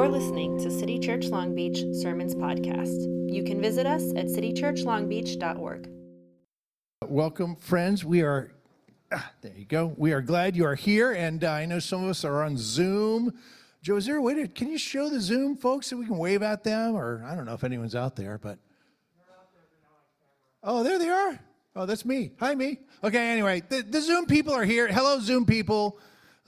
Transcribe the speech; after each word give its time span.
You're 0.00 0.08
listening 0.08 0.56
to 0.60 0.70
City 0.70 0.98
Church 0.98 1.26
Long 1.26 1.54
Beach 1.54 1.84
Sermons 1.92 2.34
Podcast. 2.34 3.30
You 3.30 3.44
can 3.44 3.60
visit 3.60 3.84
us 3.84 4.14
at 4.16 4.28
citychurchlongbeach.org. 4.28 5.90
Welcome, 7.06 7.56
friends. 7.56 8.02
We 8.02 8.22
are, 8.22 8.50
ah, 9.12 9.30
there 9.42 9.52
you 9.54 9.66
go. 9.66 9.92
We 9.98 10.14
are 10.14 10.22
glad 10.22 10.56
you 10.56 10.64
are 10.64 10.74
here. 10.74 11.12
And 11.12 11.44
uh, 11.44 11.50
I 11.50 11.66
know 11.66 11.80
some 11.80 12.02
of 12.02 12.08
us 12.08 12.24
are 12.24 12.42
on 12.42 12.56
Zoom. 12.56 13.34
Joe, 13.82 13.96
is 13.96 14.06
there 14.06 14.16
a 14.16 14.22
way 14.22 14.32
to, 14.36 14.48
can 14.48 14.70
you 14.70 14.78
show 14.78 15.10
the 15.10 15.20
Zoom 15.20 15.54
folks 15.54 15.88
so 15.88 15.98
we 15.98 16.06
can 16.06 16.16
wave 16.16 16.42
at 16.42 16.64
them? 16.64 16.94
Or 16.94 17.22
I 17.26 17.34
don't 17.34 17.44
know 17.44 17.52
if 17.52 17.62
anyone's 17.62 17.94
out 17.94 18.16
there, 18.16 18.38
but. 18.38 18.58
Oh, 20.64 20.82
there 20.82 20.98
they 20.98 21.10
are. 21.10 21.38
Oh, 21.76 21.84
that's 21.84 22.06
me. 22.06 22.32
Hi, 22.40 22.54
me. 22.54 22.78
Okay, 23.04 23.32
anyway, 23.32 23.62
the, 23.68 23.82
the 23.82 24.00
Zoom 24.00 24.24
people 24.24 24.54
are 24.54 24.64
here. 24.64 24.88
Hello, 24.88 25.20
Zoom 25.20 25.44
people. 25.44 25.98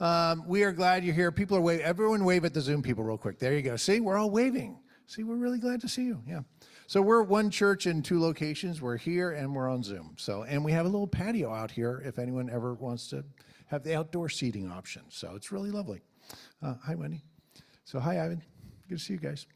Um, 0.03 0.43
we 0.45 0.63
are 0.63 0.73
glad 0.73 1.05
you're 1.05 1.15
here. 1.15 1.31
People 1.31 1.55
are 1.55 1.61
waving. 1.61 1.85
Everyone 1.85 2.25
wave 2.25 2.43
at 2.43 2.53
the 2.53 2.59
Zoom 2.59 2.81
people 2.81 3.05
real 3.05 3.17
quick. 3.17 3.39
There 3.39 3.53
you 3.53 3.61
go. 3.61 3.77
See, 3.77 4.01
we're 4.01 4.17
all 4.17 4.29
waving. 4.29 4.77
See, 5.07 5.23
we're 5.23 5.37
really 5.37 5.59
glad 5.59 5.79
to 5.79 5.87
see 5.87 6.03
you. 6.03 6.21
Yeah. 6.27 6.41
So 6.87 7.01
we're 7.01 7.23
one 7.23 7.49
church 7.49 7.87
in 7.87 8.01
two 8.01 8.19
locations. 8.19 8.81
We're 8.81 8.97
here 8.97 9.31
and 9.31 9.55
we're 9.55 9.69
on 9.69 9.81
Zoom. 9.81 10.15
So, 10.17 10.43
and 10.43 10.65
we 10.65 10.73
have 10.73 10.85
a 10.85 10.89
little 10.89 11.07
patio 11.07 11.53
out 11.53 11.71
here 11.71 12.03
if 12.05 12.19
anyone 12.19 12.49
ever 12.49 12.73
wants 12.73 13.07
to 13.11 13.23
have 13.67 13.83
the 13.83 13.95
outdoor 13.95 14.27
seating 14.27 14.69
option. 14.69 15.03
So 15.07 15.35
it's 15.37 15.53
really 15.53 15.71
lovely. 15.71 16.01
Uh, 16.61 16.73
hi, 16.83 16.95
Wendy. 16.95 17.23
So, 17.85 17.97
hi, 18.01 18.21
Ivan. 18.21 18.43
Good 18.89 18.97
to 18.97 19.03
see 19.05 19.13
you 19.13 19.19
guys. 19.19 19.47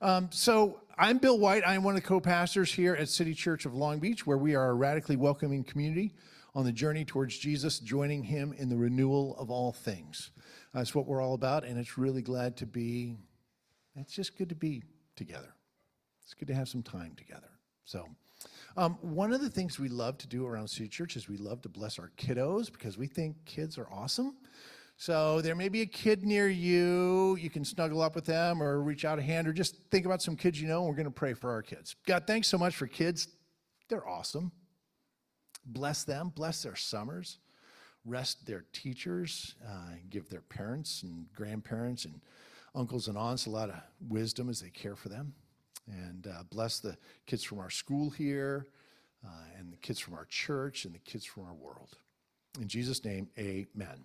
Um, 0.00 0.30
so, 0.32 0.80
I'm 0.96 1.18
Bill 1.18 1.38
White. 1.38 1.62
I'm 1.66 1.82
one 1.82 1.94
of 1.94 2.00
the 2.00 2.08
co 2.08 2.20
pastors 2.20 2.72
here 2.72 2.94
at 2.94 3.10
City 3.10 3.34
Church 3.34 3.66
of 3.66 3.74
Long 3.74 3.98
Beach, 3.98 4.26
where 4.26 4.38
we 4.38 4.54
are 4.54 4.70
a 4.70 4.74
radically 4.74 5.16
welcoming 5.16 5.62
community 5.62 6.14
on 6.54 6.64
the 6.64 6.72
journey 6.72 7.04
towards 7.04 7.38
Jesus, 7.38 7.78
joining 7.78 8.24
Him 8.24 8.52
in 8.56 8.68
the 8.68 8.76
renewal 8.76 9.36
of 9.38 9.50
all 9.50 9.72
things. 9.72 10.30
That's 10.74 10.94
what 10.94 11.06
we're 11.06 11.22
all 11.22 11.34
about, 11.34 11.64
and 11.64 11.78
it's 11.78 11.98
really 11.98 12.22
glad 12.22 12.56
to 12.58 12.66
be, 12.66 13.16
it's 13.96 14.12
just 14.12 14.36
good 14.36 14.48
to 14.48 14.54
be 14.54 14.82
together. 15.16 15.54
It's 16.22 16.34
good 16.34 16.48
to 16.48 16.54
have 16.54 16.68
some 16.68 16.82
time 16.82 17.14
together. 17.16 17.50
So, 17.84 18.06
um, 18.76 18.98
one 19.00 19.32
of 19.32 19.40
the 19.40 19.50
things 19.50 19.78
we 19.78 19.88
love 19.88 20.16
to 20.18 20.28
do 20.28 20.46
around 20.46 20.68
City 20.68 20.88
Church 20.88 21.16
is 21.16 21.28
we 21.28 21.36
love 21.36 21.60
to 21.62 21.68
bless 21.68 21.98
our 21.98 22.12
kiddos 22.16 22.72
because 22.72 22.96
we 22.96 23.06
think 23.06 23.36
kids 23.44 23.78
are 23.78 23.88
awesome. 23.92 24.36
So 24.96 25.40
there 25.40 25.54
may 25.54 25.70
be 25.70 25.80
a 25.80 25.86
kid 25.86 26.24
near 26.26 26.48
you. 26.48 27.36
You 27.36 27.48
can 27.48 27.64
snuggle 27.64 28.02
up 28.02 28.14
with 28.14 28.26
them 28.26 28.62
or 28.62 28.82
reach 28.82 29.06
out 29.06 29.18
a 29.18 29.22
hand 29.22 29.48
or 29.48 29.52
just 29.52 29.76
think 29.90 30.04
about 30.04 30.20
some 30.20 30.36
kids 30.36 30.60
you 30.60 30.68
know, 30.68 30.80
and 30.80 30.88
we're 30.88 30.94
going 30.94 31.06
to 31.06 31.10
pray 31.10 31.32
for 31.32 31.50
our 31.50 31.62
kids. 31.62 31.96
God, 32.06 32.26
thanks 32.26 32.48
so 32.48 32.58
much 32.58 32.76
for 32.76 32.86
kids. 32.86 33.28
They're 33.88 34.06
awesome. 34.06 34.52
Bless 35.66 36.04
them, 36.04 36.32
bless 36.34 36.62
their 36.62 36.76
summers, 36.76 37.38
rest 38.04 38.46
their 38.46 38.64
teachers, 38.72 39.54
uh, 39.66 39.94
give 40.08 40.28
their 40.28 40.40
parents 40.40 41.02
and 41.02 41.26
grandparents 41.34 42.04
and 42.04 42.20
uncles 42.74 43.08
and 43.08 43.18
aunts 43.18 43.46
a 43.46 43.50
lot 43.50 43.68
of 43.68 43.76
wisdom 44.08 44.48
as 44.48 44.60
they 44.60 44.70
care 44.70 44.96
for 44.96 45.08
them. 45.08 45.34
And 45.86 46.26
uh, 46.26 46.42
bless 46.50 46.80
the 46.80 46.96
kids 47.26 47.42
from 47.42 47.58
our 47.58 47.70
school 47.70 48.10
here, 48.10 48.66
uh, 49.24 49.58
and 49.58 49.72
the 49.72 49.76
kids 49.76 49.98
from 49.98 50.14
our 50.14 50.26
church, 50.26 50.84
and 50.84 50.94
the 50.94 50.98
kids 51.00 51.24
from 51.24 51.44
our 51.44 51.54
world. 51.54 51.96
In 52.60 52.68
Jesus' 52.68 53.04
name, 53.04 53.28
amen. 53.38 54.04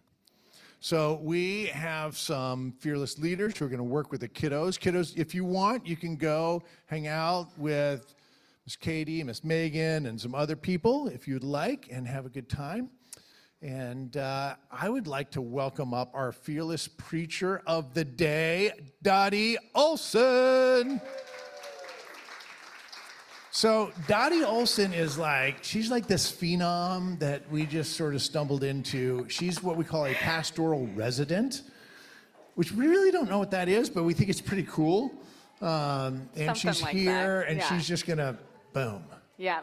So 0.80 1.20
we 1.24 1.66
have 1.68 2.18
some 2.18 2.74
fearless 2.80 3.18
leaders 3.18 3.58
who 3.58 3.66
are 3.66 3.70
going 3.70 3.78
to 3.78 3.84
work 3.84 4.12
with 4.12 4.22
the 4.22 4.30
kiddos. 4.30 4.80
Kiddos, 4.80 5.18
if 5.18 5.34
you 5.34 5.44
want, 5.44 5.88
you 5.88 5.96
can 5.96 6.16
go 6.16 6.64
hang 6.86 7.08
out 7.08 7.48
with 7.58 8.14
Miss 8.66 8.76
Katie, 8.76 9.24
Miss 9.24 9.44
Megan, 9.44 10.08
and 10.08 10.20
some 10.20 10.34
other 10.34 10.56
people 10.56 11.08
if 11.08 11.28
you'd 11.28 11.44
like, 11.44 11.88
and 11.92 12.08
have 12.08 12.26
a 12.26 12.30
good 12.30 12.50
time. 12.50 12.90
And 13.62 14.18
uh, 14.18 14.56
I 14.72 14.90
would 14.90 15.06
like 15.06 15.30
to 15.32 15.42
welcome 15.42 15.94
up 15.94 16.10
our 16.16 16.32
fearless 16.32 16.88
preacher 16.88 17.62
of 17.68 17.94
the 17.94 18.04
day, 18.04 18.72
Dottie 19.04 19.58
Olson. 19.76 21.00
So 23.52 23.92
Dottie 24.08 24.44
Olson 24.44 24.94
is 24.94 25.16
like, 25.16 25.64
she's 25.64 25.92
like 25.92 26.08
this 26.08 26.32
phenom 26.32 27.20
that 27.20 27.48
we 27.52 27.68
just 27.68 27.96
sort 27.96 28.16
of 28.16 28.24
stumbled 28.24 28.64
into. 28.64 29.30
She's 29.30 29.62
what 29.62 29.78
we 29.78 29.84
call 29.84 30.08
a 30.08 30.14
pastoral 30.16 30.88
resident, 30.96 31.62
which 32.56 32.72
we 32.72 32.88
really 32.88 33.12
don't 33.12 33.30
know 33.30 33.38
what 33.38 33.52
that 33.52 33.70
is, 33.70 33.92
but 33.92 34.06
we 34.06 34.16
think 34.16 34.32
it's 34.32 34.42
pretty 34.42 34.66
cool. 34.68 35.12
Um, 35.62 36.28
and 36.36 36.58
Something 36.58 36.74
she's 36.74 36.82
like 36.82 36.96
here 36.96 37.42
that, 37.42 37.50
and 37.50 37.58
yeah. 37.60 37.70
she's 37.70 37.88
just 37.88 38.08
gonna 38.08 38.38
boom. 38.76 39.02
Yeah. 39.38 39.62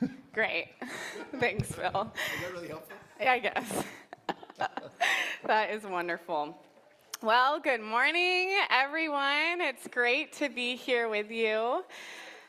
Great. 0.34 0.72
Thanks, 1.40 1.72
Phil. 1.72 1.86
Is 1.86 2.42
that 2.42 2.52
really 2.52 2.68
helpful? 2.68 2.94
Yeah, 3.18 3.32
I 3.32 3.38
guess. 3.38 3.84
that 5.46 5.70
is 5.70 5.84
wonderful. 5.84 6.54
Well, 7.22 7.58
good 7.58 7.80
morning, 7.80 8.54
everyone. 8.68 9.62
It's 9.62 9.88
great 9.88 10.34
to 10.34 10.50
be 10.50 10.76
here 10.76 11.08
with 11.08 11.30
you. 11.30 11.84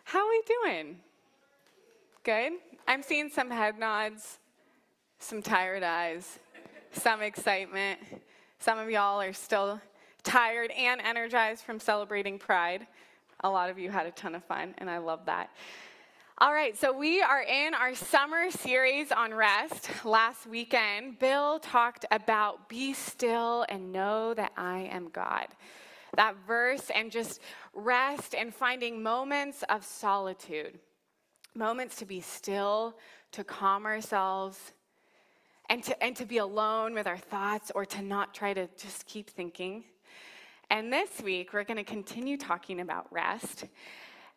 How 0.04 0.20
are 0.20 0.30
we 0.30 0.44
doing? 0.46 0.98
Good? 2.24 2.54
I'm 2.90 3.02
seeing 3.02 3.30
some 3.30 3.50
head 3.50 3.80
nods, 3.80 4.40
some 5.20 5.42
tired 5.42 5.82
eyes, 5.82 6.40
some 6.92 7.22
excitement. 7.22 8.02
Some 8.60 8.80
of 8.80 8.90
y'all 8.90 9.22
are 9.22 9.32
still 9.32 9.80
tired 10.24 10.72
and 10.72 11.00
energized 11.00 11.64
from 11.64 11.80
celebrating 11.80 12.38
Pride. 12.38 12.86
A 13.42 13.50
lot 13.50 13.70
of 13.70 13.78
you 13.78 13.92
had 13.92 14.06
a 14.06 14.12
ton 14.12 14.36
of 14.36 14.44
fun, 14.46 14.74
and 14.78 14.90
I 14.90 14.98
love 14.98 15.26
that. 15.26 15.50
All 16.38 16.54
right, 16.54 16.78
so 16.78 16.92
we 16.92 17.22
are 17.22 17.44
in 17.44 17.74
our 17.74 17.96
summer 17.96 18.52
series 18.52 19.12
on 19.12 19.34
rest. 19.34 19.90
Last 20.04 20.46
weekend, 20.46 21.18
Bill 21.20 21.60
talked 21.60 22.06
about 22.12 22.68
be 22.68 22.94
still 22.94 23.66
and 23.70 23.92
know 23.92 24.34
that 24.34 24.52
I 24.58 24.90
am 24.92 25.10
God. 25.10 25.48
That 26.16 26.36
verse, 26.48 26.90
and 26.94 27.12
just 27.12 27.40
rest 27.74 28.36
and 28.36 28.54
finding 28.54 29.04
moments 29.04 29.64
of 29.70 29.86
solitude, 29.86 30.80
moments 31.56 31.98
to 31.98 32.06
be 32.06 32.22
still, 32.22 32.98
to 33.32 33.44
calm 33.44 33.86
ourselves, 33.86 34.74
and 35.70 35.84
to, 35.84 36.04
and 36.04 36.16
to 36.16 36.26
be 36.26 36.38
alone 36.38 36.94
with 36.94 37.08
our 37.08 37.18
thoughts 37.18 37.72
or 37.74 37.86
to 37.86 38.02
not 38.02 38.34
try 38.34 38.54
to 38.54 38.68
just 38.78 39.06
keep 39.06 39.30
thinking. 39.30 39.84
And 40.70 40.92
this 40.92 41.22
week, 41.24 41.54
we're 41.54 41.64
going 41.64 41.78
to 41.78 41.84
continue 41.84 42.38
talking 42.38 42.80
about 42.80 43.08
rest. 43.12 43.66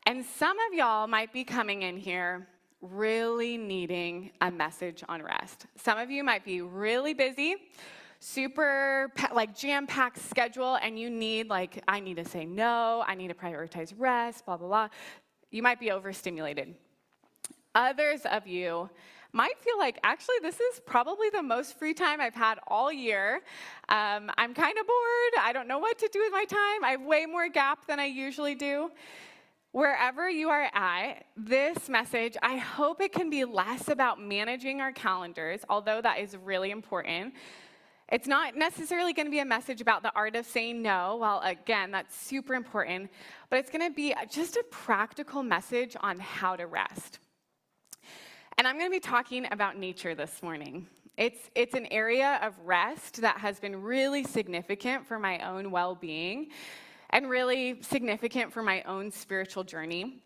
And 0.06 0.24
some 0.24 0.56
of 0.68 0.74
y'all 0.74 1.06
might 1.06 1.32
be 1.32 1.44
coming 1.44 1.82
in 1.82 1.96
here 1.96 2.46
really 2.80 3.56
needing 3.56 4.30
a 4.40 4.50
message 4.50 5.02
on 5.08 5.22
rest. 5.22 5.66
Some 5.76 5.98
of 5.98 6.10
you 6.10 6.22
might 6.22 6.44
be 6.44 6.60
really 6.60 7.14
busy, 7.14 7.56
super 8.20 9.12
like 9.32 9.56
jam-packed 9.56 10.18
schedule 10.18 10.76
and 10.82 10.98
you 10.98 11.10
need 11.10 11.48
like 11.48 11.82
I 11.88 12.00
need 12.00 12.16
to 12.16 12.24
say 12.24 12.44
no, 12.44 13.02
I 13.06 13.14
need 13.14 13.28
to 13.28 13.34
prioritize 13.34 13.92
rest, 13.96 14.46
blah 14.46 14.56
blah 14.56 14.68
blah. 14.68 14.88
You 15.50 15.62
might 15.62 15.80
be 15.80 15.90
overstimulated. 15.90 16.74
Others 17.74 18.22
of 18.30 18.46
you 18.46 18.90
might 19.32 19.58
feel 19.58 19.78
like 19.78 19.98
actually 20.02 20.36
this 20.42 20.58
is 20.60 20.80
probably 20.86 21.28
the 21.30 21.42
most 21.42 21.78
free 21.78 21.94
time 21.94 22.20
I've 22.20 22.34
had 22.34 22.58
all 22.66 22.92
year. 22.92 23.42
Um, 23.88 24.30
I'm 24.38 24.54
kind 24.54 24.78
of 24.78 24.86
bored. 24.86 25.44
I 25.44 25.52
don't 25.52 25.68
know 25.68 25.78
what 25.78 25.98
to 25.98 26.08
do 26.12 26.20
with 26.20 26.32
my 26.32 26.44
time. 26.44 26.84
I 26.84 26.92
have 26.92 27.02
way 27.02 27.26
more 27.26 27.48
gap 27.48 27.86
than 27.86 28.00
I 28.00 28.06
usually 28.06 28.54
do. 28.54 28.90
Wherever 29.72 30.30
you 30.30 30.48
are 30.48 30.70
at, 30.72 31.26
this 31.36 31.90
message, 31.90 32.36
I 32.42 32.56
hope 32.56 33.02
it 33.02 33.12
can 33.12 33.28
be 33.28 33.44
less 33.44 33.88
about 33.88 34.20
managing 34.20 34.80
our 34.80 34.92
calendars, 34.92 35.60
although 35.68 36.00
that 36.00 36.20
is 36.20 36.34
really 36.36 36.70
important. 36.70 37.34
It's 38.10 38.26
not 38.26 38.56
necessarily 38.56 39.12
going 39.12 39.26
to 39.26 39.30
be 39.30 39.40
a 39.40 39.44
message 39.44 39.82
about 39.82 40.02
the 40.02 40.10
art 40.16 40.34
of 40.36 40.46
saying 40.46 40.80
no. 40.80 41.18
Well, 41.20 41.42
again, 41.44 41.90
that's 41.90 42.16
super 42.16 42.54
important, 42.54 43.10
but 43.50 43.58
it's 43.58 43.70
going 43.70 43.86
to 43.86 43.94
be 43.94 44.14
just 44.30 44.56
a 44.56 44.64
practical 44.70 45.42
message 45.42 45.94
on 46.00 46.18
how 46.18 46.56
to 46.56 46.66
rest. 46.66 47.18
And 48.58 48.66
I'm 48.66 48.76
going 48.76 48.90
to 48.90 48.94
be 48.94 48.98
talking 48.98 49.46
about 49.52 49.76
nature 49.76 50.16
this 50.16 50.42
morning. 50.42 50.88
It's, 51.16 51.48
it's 51.54 51.74
an 51.74 51.86
area 51.92 52.40
of 52.42 52.54
rest 52.64 53.20
that 53.20 53.38
has 53.38 53.60
been 53.60 53.80
really 53.80 54.24
significant 54.24 55.06
for 55.06 55.16
my 55.20 55.38
own 55.48 55.70
well 55.70 55.94
being 55.94 56.48
and 57.10 57.30
really 57.30 57.80
significant 57.82 58.52
for 58.52 58.64
my 58.64 58.82
own 58.82 59.12
spiritual 59.12 59.62
journey. 59.62 60.24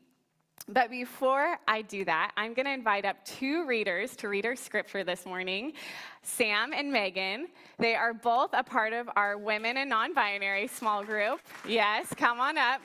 But 0.66 0.88
before 0.88 1.58
I 1.68 1.82
do 1.82 2.06
that, 2.06 2.32
I'm 2.38 2.54
going 2.54 2.64
to 2.64 2.72
invite 2.72 3.04
up 3.04 3.22
two 3.26 3.66
readers 3.66 4.16
to 4.16 4.28
read 4.30 4.46
our 4.46 4.56
scripture 4.56 5.04
this 5.04 5.26
morning 5.26 5.74
Sam 6.22 6.72
and 6.72 6.90
Megan. 6.90 7.48
They 7.78 7.94
are 7.94 8.14
both 8.14 8.54
a 8.54 8.62
part 8.62 8.94
of 8.94 9.10
our 9.14 9.36
women 9.36 9.76
and 9.76 9.90
non 9.90 10.14
binary 10.14 10.68
small 10.68 11.04
group. 11.04 11.40
Yes, 11.68 12.06
come 12.16 12.40
on 12.40 12.56
up. 12.56 12.80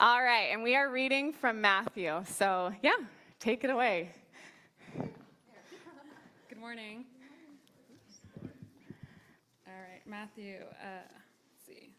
All 0.00 0.20
right, 0.20 0.48
and 0.50 0.64
we 0.64 0.74
are 0.74 0.90
reading 0.90 1.32
from 1.32 1.60
Matthew. 1.60 2.24
So, 2.26 2.72
yeah, 2.82 2.96
take 3.44 3.62
it 3.62 3.68
away. 3.68 4.08
Good 6.48 6.58
morning. 6.58 7.04
All 8.42 8.48
right, 9.66 10.00
Matthew, 10.06 10.60
uh, 10.80 10.86
let's 11.04 11.66
see. 11.66 11.90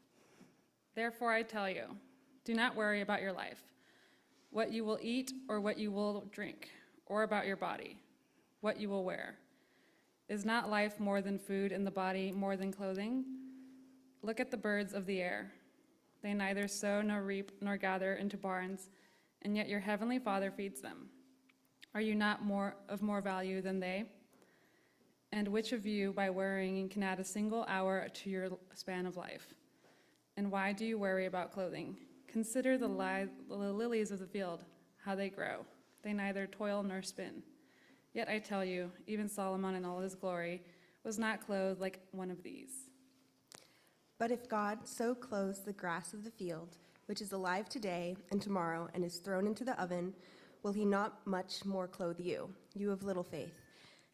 Therefore, 0.95 1.31
I 1.31 1.43
tell 1.43 1.69
you, 1.69 1.83
do 2.45 2.55
not 2.55 2.75
worry 2.75 3.01
about 3.01 3.21
your 3.21 3.31
life, 3.31 3.61
what 4.49 4.71
you 4.71 4.83
will 4.83 4.97
eat 5.03 5.33
or 5.47 5.61
what 5.61 5.77
you 5.77 5.91
will 5.91 6.25
drink, 6.31 6.71
or 7.05 7.21
about 7.21 7.45
your 7.45 7.57
body, 7.57 7.99
what 8.61 8.79
you 8.79 8.89
will 8.89 9.03
wear. 9.03 9.35
Is 10.27 10.45
not 10.45 10.71
life 10.71 10.99
more 10.99 11.21
than 11.21 11.37
food 11.37 11.71
and 11.71 11.85
the 11.85 11.91
body 11.91 12.31
more 12.31 12.57
than 12.57 12.73
clothing? 12.73 13.23
Look 14.23 14.39
at 14.39 14.49
the 14.49 14.57
birds 14.57 14.95
of 14.95 15.05
the 15.05 15.21
air. 15.21 15.51
They 16.23 16.33
neither 16.33 16.67
sow 16.67 17.03
nor 17.03 17.21
reap 17.21 17.51
nor 17.61 17.77
gather 17.77 18.15
into 18.15 18.35
barns, 18.35 18.89
and 19.43 19.55
yet 19.55 19.69
your 19.69 19.81
heavenly 19.81 20.17
Father 20.17 20.49
feeds 20.49 20.81
them. 20.81 21.09
Are 21.95 22.01
you 22.01 22.13
not 22.13 22.43
more 22.43 22.75
of 22.89 23.01
more 23.01 23.21
value 23.21 23.61
than 23.61 23.79
they? 23.79 24.03
And 25.31 25.47
which 25.47 25.71
of 25.71 25.85
you, 25.85 26.11
by 26.11 26.29
worrying, 26.29 26.89
can 26.89 27.01
add 27.01 27.21
a 27.21 27.23
single 27.23 27.65
hour 27.69 28.09
to 28.13 28.29
your 28.29 28.49
span 28.73 29.05
of 29.05 29.15
life? 29.15 29.53
And 30.35 30.51
why 30.51 30.73
do 30.73 30.85
you 30.85 30.99
worry 30.99 31.25
about 31.25 31.53
clothing? 31.53 31.95
Consider 32.27 32.77
the, 32.77 32.87
li- 32.87 33.29
the 33.47 33.55
lilies 33.55 34.11
of 34.11 34.19
the 34.19 34.27
field, 34.27 34.65
how 35.05 35.15
they 35.15 35.29
grow. 35.29 35.65
They 36.03 36.11
neither 36.11 36.47
toil 36.47 36.83
nor 36.83 37.01
spin. 37.01 37.41
Yet 38.13 38.27
I 38.27 38.39
tell 38.39 38.65
you, 38.65 38.91
even 39.07 39.29
Solomon 39.29 39.75
in 39.75 39.85
all 39.85 40.01
his 40.01 40.15
glory 40.15 40.63
was 41.05 41.17
not 41.17 41.45
clothed 41.45 41.79
like 41.79 42.01
one 42.11 42.29
of 42.29 42.43
these. 42.43 42.89
But 44.19 44.31
if 44.31 44.49
God 44.49 44.79
so 44.83 45.15
clothes 45.15 45.63
the 45.63 45.73
grass 45.73 46.13
of 46.13 46.25
the 46.25 46.31
field, 46.31 46.75
which 47.05 47.21
is 47.21 47.31
alive 47.31 47.69
today 47.69 48.17
and 48.31 48.41
tomorrow 48.41 48.89
and 48.93 49.03
is 49.03 49.17
thrown 49.17 49.47
into 49.47 49.63
the 49.63 49.81
oven, 49.81 50.13
will 50.65 50.73
he 50.73 50.83
not 50.83 51.19
much 51.27 51.63
more 51.63 51.87
clothe 51.87 52.19
you, 52.19 52.49
you 52.73 52.91
of 52.91 53.03
little 53.03 53.23
faith? 53.23 53.53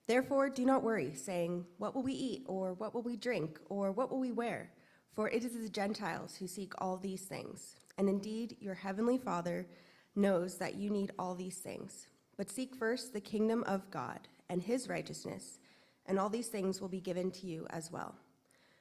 Therefore, 0.06 0.50
do 0.50 0.66
not 0.66 0.84
worry, 0.84 1.16
saying, 1.16 1.66
What 1.78 1.96
will 1.96 2.04
we 2.04 2.12
eat, 2.12 2.44
or 2.46 2.74
what 2.74 2.94
will 2.94 3.04
we 3.04 3.16
drink, 3.16 3.58
or 3.70 3.94
what 3.94 4.12
will 4.12 4.20
we 4.20 4.34
wear? 4.34 4.70
For 5.14 5.30
it 5.30 5.46
is 5.46 5.54
the 5.54 5.70
Gentiles 5.70 6.36
who 6.36 6.48
seek 6.48 6.74
all 6.80 6.98
these 6.98 7.22
things. 7.22 7.78
And 7.98 8.10
indeed, 8.10 8.58
your 8.60 8.74
heavenly 8.74 9.18
Father 9.18 9.66
knows 10.14 10.58
that 10.58 10.76
you 10.76 10.90
need 10.90 11.14
all 11.18 11.36
these 11.36 11.60
things. 11.60 12.08
But 12.36 12.50
seek 12.50 12.76
first 12.76 13.14
the 13.14 13.22
kingdom 13.22 13.64
of 13.64 13.90
God 13.90 14.20
and 14.50 14.62
his 14.62 14.90
righteousness, 14.90 15.60
and 16.06 16.20
all 16.20 16.30
these 16.30 16.50
things 16.50 16.82
will 16.82 16.90
be 16.90 17.00
given 17.00 17.32
to 17.32 17.48
you 17.48 17.66
as 17.70 17.94
well. 17.94 18.14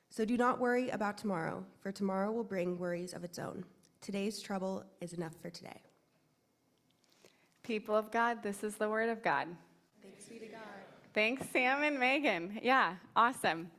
So 0.08 0.24
do 0.24 0.36
not 0.36 0.58
worry 0.58 0.90
about 0.90 1.18
tomorrow, 1.18 1.64
for 1.78 1.92
tomorrow 1.92 2.32
will 2.32 2.42
bring 2.42 2.78
worries 2.78 3.14
of 3.14 3.22
its 3.22 3.38
own. 3.38 3.64
Today's 4.00 4.40
trouble 4.40 4.82
is 5.00 5.12
enough 5.12 5.36
for 5.40 5.50
today. 5.50 5.80
People 7.62 7.94
of 7.94 8.10
God, 8.10 8.42
this 8.42 8.64
is 8.64 8.76
the 8.76 8.88
word 8.88 9.08
of 9.08 9.22
God. 9.22 9.46
Thanks 10.02 10.24
be 10.24 10.38
to 10.38 10.46
God. 10.46 10.60
Thanks, 11.14 11.46
Sam 11.52 11.82
and 11.82 11.98
Megan. 11.98 12.58
Yeah, 12.62 12.94
awesome. 13.14 13.70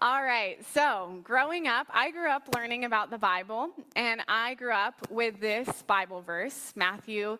All 0.00 0.22
right, 0.22 0.58
so 0.74 1.20
growing 1.22 1.68
up, 1.68 1.86
I 1.90 2.10
grew 2.10 2.28
up 2.28 2.48
learning 2.54 2.84
about 2.84 3.10
the 3.10 3.18
Bible, 3.18 3.70
and 3.94 4.20
I 4.26 4.54
grew 4.54 4.72
up 4.72 4.94
with 5.10 5.40
this 5.40 5.82
Bible 5.82 6.20
verse, 6.20 6.72
Matthew 6.74 7.38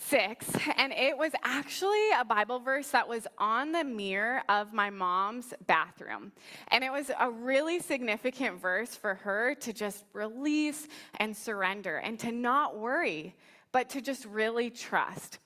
6, 0.00 0.46
and 0.76 0.92
it 0.92 1.16
was 1.16 1.32
actually 1.42 2.10
a 2.18 2.24
Bible 2.24 2.60
verse 2.60 2.90
that 2.90 3.08
was 3.08 3.26
on 3.38 3.72
the 3.72 3.84
mirror 3.84 4.42
of 4.48 4.72
my 4.72 4.90
mom's 4.90 5.54
bathroom. 5.66 6.32
And 6.68 6.84
it 6.84 6.92
was 6.92 7.10
a 7.18 7.30
really 7.30 7.80
significant 7.80 8.60
verse 8.60 8.94
for 8.94 9.14
her 9.14 9.54
to 9.56 9.72
just 9.72 10.04
release 10.12 10.86
and 11.18 11.36
surrender 11.36 11.96
and 11.96 12.18
to 12.20 12.30
not 12.30 12.78
worry, 12.78 13.34
but 13.72 13.90
to 13.90 14.00
just 14.00 14.24
really 14.26 14.70
trust. 14.70 15.38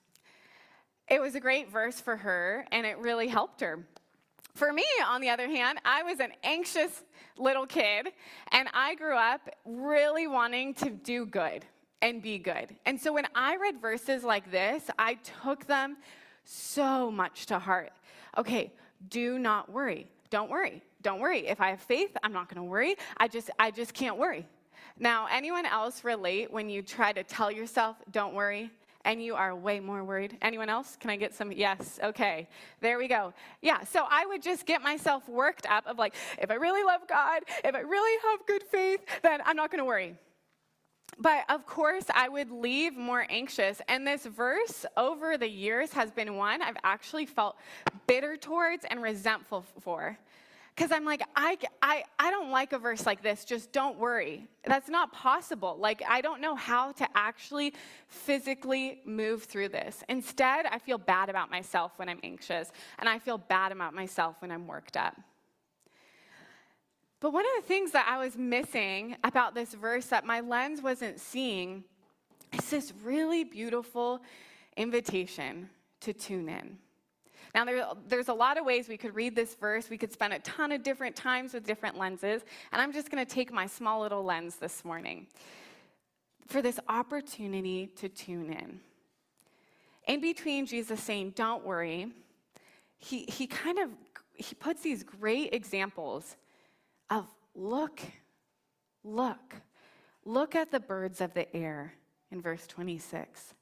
It 1.09 1.21
was 1.21 1.35
a 1.35 1.41
great 1.41 1.71
verse 1.71 2.01
for 2.01 2.17
her, 2.17 2.65
and 2.73 2.87
it 2.87 2.99
really 2.99 3.29
helped 3.29 3.61
her. 3.61 3.87
For 4.55 4.73
me, 4.73 4.85
on 5.07 5.21
the 5.21 5.31
other 5.31 5.49
hand, 5.49 5.79
I 5.85 6.03
was 6.03 6.21
an 6.21 6.33
anxious 6.43 7.03
little 7.37 7.67
kid, 7.67 8.09
and 8.51 8.69
I 8.75 8.95
grew 8.95 9.17
up 9.17 9.41
really 9.65 10.27
wanting 10.27 10.75
to 10.75 10.91
do 10.91 11.27
good 11.27 11.65
and 12.03 12.21
be 12.21 12.39
good. 12.39 12.75
And 12.85 13.01
so 13.01 13.13
when 13.13 13.27
I 13.35 13.57
read 13.57 13.81
verses 13.81 14.25
like 14.25 14.51
this, 14.51 14.91
I 14.99 15.15
took 15.43 15.67
them 15.67 15.97
so 16.45 17.11
much 17.11 17.47
to 17.47 17.59
heart. 17.59 17.93
Okay, 18.37 18.73
do 19.09 19.39
not 19.39 19.71
worry. 19.71 20.09
Don't 20.31 20.51
worry. 20.51 20.83
Don't 21.03 21.21
worry. 21.21 21.47
If 21.47 21.61
I 21.61 21.71
have 21.71 21.81
faith, 21.81 22.17
I'm 22.23 22.33
not 22.33 22.49
going 22.49 22.65
to 22.65 22.71
worry. 22.71 22.97
I 23.17 23.29
just 23.29 23.51
I 23.59 23.71
just 23.71 23.95
can't 23.95 24.17
worry. 24.17 24.47
Now, 24.99 25.26
anyone 25.31 25.67
else 25.67 26.05
relate 26.05 26.52
when 26.52 26.69
you 26.69 26.82
try 26.82 27.12
to 27.12 27.23
tell 27.23 27.50
yourself 27.50 27.96
don't 28.11 28.34
worry? 28.34 28.70
and 29.05 29.23
you 29.23 29.34
are 29.34 29.55
way 29.55 29.81
more 29.81 30.05
worried. 30.05 30.37
Anyone 30.43 30.69
else? 30.69 30.96
Can 31.00 31.11
I 31.11 31.17
get 31.17 31.34
some? 31.34 31.52
Yes. 31.52 31.99
Okay. 32.02 32.49
There 32.81 32.99
we 32.99 33.08
go. 33.08 33.32
Yeah. 33.61 33.82
So 33.84 34.05
I 34.08 34.26
would 34.26 34.43
just 34.43 34.67
get 34.67 34.82
myself 34.82 35.29
worked 35.29 35.67
up 35.67 35.87
of 35.87 35.99
like, 35.99 36.14
if 36.38 36.50
I 36.50 36.55
really 36.55 36.84
love 36.84 37.00
God, 37.08 37.43
if 37.64 37.75
I 37.75 37.81
really 37.81 38.20
have 38.31 38.46
good 38.46 38.62
faith, 38.62 39.00
then 39.23 39.40
I'm 39.44 39.56
not 39.56 39.70
to 39.81 39.84
worry. 39.84 40.17
But 41.19 41.44
of 41.50 41.67
course, 41.67 42.05
I 42.14 42.28
would 42.28 42.50
leave 42.50 42.96
more 42.96 43.26
anxious. 43.28 43.82
And 43.88 44.06
this 44.06 44.25
verse 44.25 44.87
over 44.96 45.37
the 45.37 45.49
years 45.49 45.93
has 45.93 46.11
been 46.11 46.37
one 46.37 46.62
I've 46.62 46.76
actually 46.85 47.26
felt 47.26 47.56
bitter 48.06 48.37
towards 48.37 48.85
and 48.87 49.02
resentful 49.02 49.64
for. 49.81 50.19
Because 50.75 50.91
I'm 50.91 51.05
like, 51.05 51.23
I, 51.37 51.59
I, 51.83 52.05
I 52.19 52.31
don't 52.31 52.51
like 52.51 52.73
a 52.73 52.79
verse 52.79 53.05
like 53.05 53.23
this, 53.23 53.45
just 53.45 53.73
don't 53.73 53.99
worry. 53.99 54.49
That's 54.65 54.89
not 54.89 55.13
possible. 55.13 55.77
Like, 55.79 56.03
I 56.09 56.23
don't 56.23 56.41
know 56.41 56.55
how 56.55 56.93
to 56.93 57.07
actually 57.15 57.75
physically 58.09 59.03
move 59.05 59.43
through 59.45 59.69
this. 59.69 60.03
Instead, 60.09 60.65
I 60.65 60.79
feel 60.79 60.97
bad 60.97 61.29
about 61.29 61.51
myself 61.51 61.93
when 61.97 62.09
I'm 62.09 62.21
anxious, 62.23 62.73
and 62.99 63.09
I 63.09 63.19
feel 63.19 63.37
bad 63.37 63.71
about 63.71 63.93
myself 63.93 64.37
when 64.41 64.51
I'm 64.51 64.67
worked 64.67 64.97
up. 64.97 65.15
But 67.21 67.33
one 67.33 67.45
of 67.45 67.63
the 67.63 67.69
things 67.69 67.93
that 67.93 68.07
I 68.09 68.19
was 68.19 68.37
missing 68.37 69.17
about 69.23 69.55
this 69.55 69.75
verse 69.75 70.07
that 70.07 70.25
my 70.25 70.41
lens 70.41 70.83
wasn't 70.83 71.21
seeing 71.21 71.85
is 72.53 72.69
this 72.71 72.93
really 73.05 73.45
beautiful 73.45 74.23
invitation 74.77 75.69
to 76.01 76.13
tune 76.13 76.49
in. 76.49 76.79
Now, 77.54 77.64
there, 77.64 77.87
there's 78.08 78.28
a 78.28 78.34
lot 78.34 78.58
of 78.58 78.64
ways 78.64 78.88
we 78.88 78.96
could 78.96 79.14
read 79.14 79.37
this 79.37 79.54
verse. 79.54 79.90
We 79.90 79.99
could 79.99 80.12
spend 80.12 80.32
a 80.32 80.38
ton 80.38 80.72
of 80.72 80.82
different 80.82 81.14
times 81.14 81.52
with 81.52 81.66
different 81.66 81.99
lenses, 81.99 82.43
and 82.72 82.81
I'm 82.81 82.93
just 82.93 83.10
going 83.10 83.25
to 83.25 83.31
take 83.31 83.52
my 83.52 83.66
small 83.66 84.00
little 84.00 84.25
lens 84.25 84.56
this 84.56 84.84
morning 84.84 85.26
for 86.46 86.62
this 86.62 86.81
opportunity 86.88 87.88
to 87.96 88.08
tune 88.08 88.52
in. 88.52 88.81
In 90.06 90.20
between 90.20 90.66
Jesus 90.66 91.00
saying, 91.00 91.34
Don't 91.37 91.64
worry, 91.64 92.12
he, 92.99 93.25
he 93.25 93.46
kind 93.46 93.78
of 93.78 93.90
he 94.34 94.54
puts 94.54 94.82
these 94.82 95.02
great 95.02 95.52
examples 95.52 96.37
of 97.10 97.26
look, 97.54 98.00
look, 99.04 99.56
look 100.25 100.54
at 100.54 100.70
the 100.70 100.81
birds 100.81 101.20
of 101.20 101.34
the 101.34 101.54
air 101.54 101.94
in 102.31 102.40
verse 102.40 102.66
26. 102.66 103.54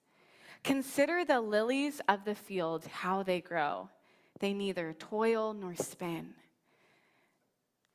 Consider 0.63 1.25
the 1.25 1.41
lilies 1.41 2.01
of 2.09 2.25
the 2.25 2.35
field, 2.35 2.87
how 2.87 3.23
they 3.23 3.41
grow. 3.41 3.89
They 4.39 4.53
neither 4.53 4.93
toil 4.93 5.55
nor 5.55 5.75
spin. 5.75 6.35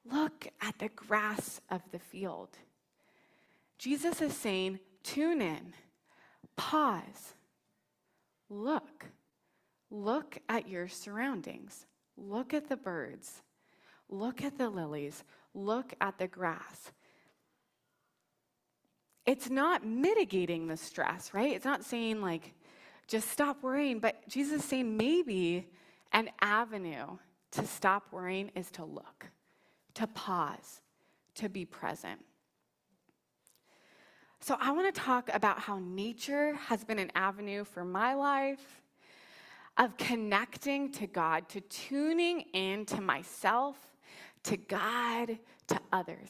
Look 0.04 0.48
at 0.62 0.78
the 0.80 0.90
grass 0.90 1.62
of 1.70 1.82
the 1.92 2.00
field. 2.00 2.50
Jesus 3.78 4.22
is 4.22 4.36
saying, 4.36 4.80
tune 5.04 5.42
in, 5.42 5.74
pause, 6.56 7.34
look. 8.50 9.06
Look 9.92 10.40
at 10.50 10.68
your 10.68 10.88
surroundings. 10.88 11.86
Look 12.18 12.54
at 12.54 12.68
the 12.68 12.76
birds. 12.76 13.44
Look 14.10 14.44
at 14.44 14.57
the 14.57 14.69
lilies. 14.69 15.24
Look 15.54 15.94
at 16.02 16.18
the 16.18 16.28
grass. 16.28 16.92
It's 19.26 19.50
not 19.50 19.86
mitigating 19.86 20.68
the 20.68 20.78
stress, 20.78 21.34
right? 21.34 21.54
It's 21.54 21.66
not 21.66 21.84
saying, 21.84 22.22
like, 22.22 22.54
just 23.08 23.30
stop 23.30 23.64
worrying, 23.64 24.00
but 24.00 24.28
Jesus 24.28 24.62
is 24.62 24.66
saying 24.66 24.98
maybe 24.98 25.68
an 26.12 26.30
avenue 26.42 27.18
to 27.52 27.66
stop 27.66 28.08
worrying 28.12 28.52
is 28.56 28.70
to 28.72 28.86
look, 28.86 29.28
to 29.96 30.08
pause, 30.08 30.82
to 31.36 31.50
be 31.50 31.66
present. 31.66 32.20
So, 34.40 34.58
I 34.60 34.72
want 34.72 34.94
to 34.94 35.02
talk 35.02 35.30
about 35.34 35.60
how 35.60 35.80
nature 35.80 36.54
has 36.56 36.84
been 36.84 37.00
an 37.00 37.12
avenue 37.16 37.64
for 37.64 37.84
my 37.84 38.14
life 38.14 38.82
of 39.78 39.98
connecting 39.98 40.92
to 40.94 41.08
God, 41.08 41.50
to 41.50 41.62
tuning 41.62 42.42
in 42.54 42.86
to 42.86 43.02
myself 43.02 43.76
to 44.46 44.58
God, 44.58 45.38
to 45.68 45.80
others, 45.92 46.30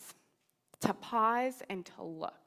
to 0.80 0.94
pause 0.94 1.62
and 1.70 1.86
to 1.86 2.04
look. 2.04 2.45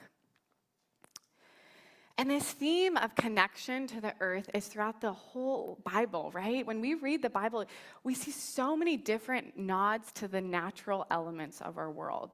And 2.18 2.28
this 2.28 2.50
theme 2.50 2.96
of 2.96 3.14
connection 3.14 3.86
to 3.86 4.00
the 4.00 4.12
earth 4.18 4.50
is 4.52 4.66
throughout 4.66 5.00
the 5.00 5.12
whole 5.12 5.78
Bible, 5.84 6.32
right? 6.34 6.66
When 6.66 6.80
we 6.80 6.94
read 6.94 7.22
the 7.22 7.30
Bible, 7.30 7.64
we 8.02 8.14
see 8.14 8.32
so 8.32 8.76
many 8.76 8.96
different 8.96 9.56
nods 9.56 10.10
to 10.14 10.26
the 10.26 10.40
natural 10.40 11.06
elements 11.12 11.60
of 11.60 11.78
our 11.78 11.90
world. 11.92 12.32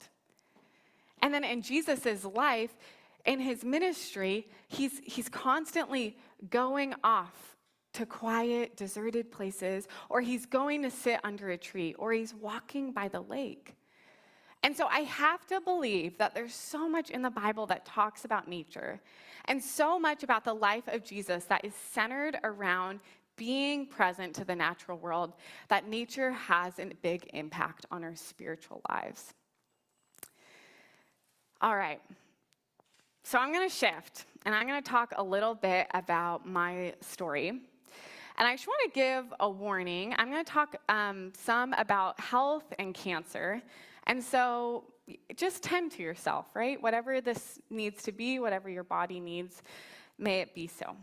And 1.21 1.35
then 1.35 1.45
in 1.45 1.61
Jesus' 1.61 2.25
life, 2.25 2.75
in 3.27 3.41
his 3.41 3.63
ministry, 3.63 4.49
he's, 4.69 5.01
he's 5.05 5.29
constantly 5.29 6.17
going 6.49 6.95
off 7.05 7.57
to 7.93 8.07
quiet, 8.07 8.77
deserted 8.79 9.31
places, 9.31 9.87
or 10.09 10.23
he's 10.23 10.47
going 10.47 10.83
to 10.83 10.91
sit 10.91 11.21
under 11.25 11.51
a 11.51 11.59
tree, 11.59 11.95
or 11.95 12.13
he's 12.13 12.35
walking 12.35 12.91
by 12.91 13.09
the 13.09 13.21
lake. 13.21 13.77
And 14.65 14.75
so 14.75 14.87
I 14.87 15.01
have 15.01 15.47
to 15.49 15.61
believe 15.61 16.17
that 16.17 16.35
there's 16.35 16.55
so 16.55 16.89
much 16.89 17.11
in 17.11 17.21
the 17.21 17.31
Bible 17.31 17.67
that 17.67 17.85
talks 17.85 18.25
about 18.25 18.49
nature, 18.49 18.99
and 19.45 19.63
so 19.63 19.99
much 20.01 20.23
about 20.23 20.43
the 20.43 20.55
life 20.55 20.89
of 20.89 21.05
Jesus 21.05 21.45
that 21.45 21.65
is 21.67 21.75
centered 21.75 22.39
around 22.43 23.01
being 23.37 23.85
present 23.87 24.35
to 24.37 24.45
the 24.45 24.57
natural 24.57 24.97
world, 24.97 25.35
that 25.69 25.87
nature 25.87 26.31
has 26.31 26.79
a 26.79 26.87
big 27.03 27.29
impact 27.35 27.85
on 27.91 28.03
our 28.03 28.17
spiritual 28.17 28.81
lives. 28.89 29.35
All 31.61 31.77
right. 31.77 32.01
So 33.23 33.39
I'm 33.39 33.53
going 33.53 33.69
to 33.69 33.75
shift 33.75 34.25
and 34.47 34.55
I'm 34.55 34.67
going 34.67 34.83
to 34.83 34.91
talk 34.91 35.13
a 35.17 35.23
little 35.23 35.55
bit 35.55 35.89
about 35.93 36.47
my 36.47 36.95
story. 37.03 37.49
And 37.49 38.49
I 38.49 38.55
just 38.55 38.67
want 38.67 38.93
to 38.93 38.99
give 38.99 39.27
a 39.41 39.49
warning. 39.49 40.15
I'm 40.19 40.31
going 40.31 40.45
to 40.45 40.51
talk 40.51 40.77
um, 40.89 41.33
some 41.37 41.73
about 41.75 42.19
health 42.19 42.65
and 42.79 42.95
cancer. 42.95 43.63
And 44.07 44.23
so 44.23 44.85
just 45.37 45.63
tend 45.63 45.93
to 45.93 46.03
yourself, 46.03 46.47
right? 46.55 46.81
Whatever 46.83 47.21
this 47.21 47.59
needs 47.71 48.03
to 48.05 48.13
be, 48.13 48.39
whatever 48.39 48.69
your 48.69 48.85
body 48.85 49.21
needs, 49.21 49.63
may 50.19 50.41
it 50.41 50.55
be 50.55 50.67
so. 50.67 50.97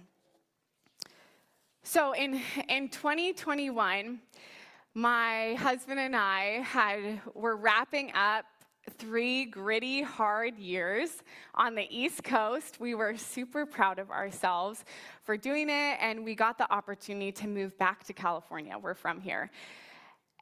So 1.84 2.13
in, 2.13 2.39
in 2.70 2.89
2021, 2.89 4.20
my 4.93 5.55
husband 5.55 6.00
and 6.00 6.15
I 6.15 6.62
had, 6.63 7.22
were 7.34 7.55
wrapping 7.55 8.12
up 8.13 8.46
three 8.98 9.46
gritty, 9.46 10.01
hard 10.01 10.58
years 10.58 11.10
on 11.55 11.75
the 11.75 11.88
East 11.89 12.24
Coast. 12.24 12.79
We 12.79 12.96
were 12.96 13.15
super 13.17 13.65
proud 13.65 14.00
of 14.00 14.12
ourselves 14.12 14.84
for 15.24 15.38
doing 15.38 15.70
it, 15.70 15.98
and 16.00 16.24
we 16.24 16.36
got 16.36 16.58
the 16.58 16.72
opportunity 16.72 17.31
to 17.34 17.48
move 17.48 17.77
back 17.77 18.03
to 18.05 18.13
California. 18.13 18.77
We're 18.77 18.93
from 18.93 19.22
here. 19.22 19.50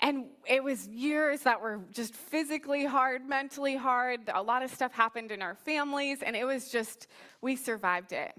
And 0.01 0.25
it 0.47 0.63
was 0.63 0.87
years 0.87 1.41
that 1.41 1.61
were 1.61 1.81
just 1.91 2.15
physically 2.15 2.85
hard, 2.85 3.27
mentally 3.27 3.75
hard. 3.75 4.21
A 4.33 4.41
lot 4.41 4.63
of 4.63 4.71
stuff 4.71 4.93
happened 4.93 5.31
in 5.31 5.41
our 5.41 5.55
families, 5.55 6.21
and 6.21 6.35
it 6.35 6.45
was 6.45 6.69
just, 6.69 7.07
we 7.41 7.57
survived 7.57 8.13
it. 8.13 8.33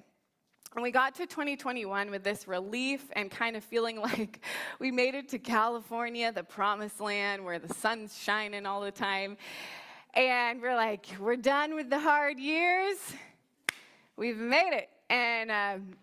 And 0.74 0.84
we 0.84 0.92
got 0.92 1.16
to 1.16 1.26
2021 1.26 2.10
with 2.10 2.22
this 2.22 2.46
relief 2.46 3.10
and 3.14 3.28
kind 3.30 3.56
of 3.56 3.64
feeling 3.64 4.00
like 4.00 4.40
we 4.78 4.90
made 4.90 5.14
it 5.14 5.28
to 5.30 5.38
California, 5.38 6.32
the 6.32 6.44
promised 6.44 7.00
land 7.00 7.44
where 7.44 7.58
the 7.58 7.72
sun's 7.74 8.16
shining 8.16 8.64
all 8.66 8.80
the 8.80 8.92
time. 8.92 9.36
And 10.14 10.62
we're 10.62 10.76
like, 10.76 11.06
we're 11.18 11.36
done 11.36 11.74
with 11.74 11.90
the 11.90 11.98
hard 11.98 12.38
years. 12.38 12.96
We've 14.16 14.38
made 14.38 14.72
it. 14.72 14.88
And, 15.08 15.50
um, 15.50 15.96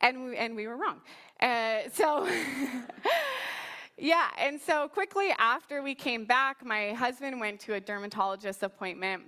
and, 0.00 0.24
we, 0.26 0.36
and 0.36 0.56
we 0.56 0.66
were 0.66 0.76
wrong. 0.76 1.00
Uh, 1.40 1.80
so, 1.92 2.28
yeah, 3.98 4.28
and 4.38 4.60
so 4.60 4.88
quickly 4.88 5.34
after 5.38 5.82
we 5.82 5.94
came 5.94 6.24
back, 6.24 6.64
my 6.64 6.92
husband 6.92 7.38
went 7.38 7.60
to 7.60 7.74
a 7.74 7.80
dermatologist 7.80 8.62
appointment 8.62 9.22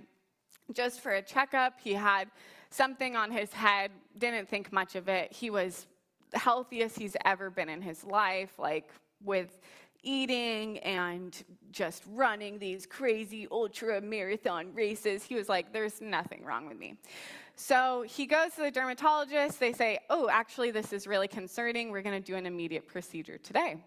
just 0.73 1.01
for 1.01 1.13
a 1.13 1.21
checkup. 1.21 1.79
He 1.79 1.93
had 1.93 2.29
something 2.69 3.15
on 3.15 3.31
his 3.31 3.53
head, 3.53 3.91
didn't 4.17 4.49
think 4.49 4.73
much 4.73 4.95
of 4.95 5.07
it. 5.07 5.31
He 5.31 5.49
was 5.49 5.87
the 6.31 6.39
healthiest 6.39 6.97
he's 6.97 7.15
ever 7.23 7.49
been 7.49 7.69
in 7.69 7.81
his 7.81 8.03
life, 8.03 8.57
like 8.57 8.89
with 9.23 9.59
eating 10.03 10.77
and 10.79 11.43
just 11.71 12.03
running 12.11 12.59
these 12.59 12.85
crazy 12.85 13.47
ultra 13.51 14.01
marathon 14.01 14.73
races. 14.73 15.23
He 15.23 15.35
was 15.35 15.49
like, 15.49 15.73
There's 15.73 16.01
nothing 16.01 16.43
wrong 16.43 16.67
with 16.67 16.77
me. 16.77 16.95
So 17.55 18.03
he 18.07 18.25
goes 18.25 18.53
to 18.55 18.63
the 18.63 18.71
dermatologist. 18.71 19.59
They 19.59 19.73
say, 19.73 19.99
Oh, 20.09 20.29
actually, 20.29 20.71
this 20.71 20.93
is 20.93 21.07
really 21.07 21.27
concerning. 21.27 21.91
We're 21.91 22.01
going 22.01 22.21
to 22.21 22.25
do 22.25 22.35
an 22.35 22.45
immediate 22.45 22.87
procedure 22.87 23.37
today. 23.37 23.77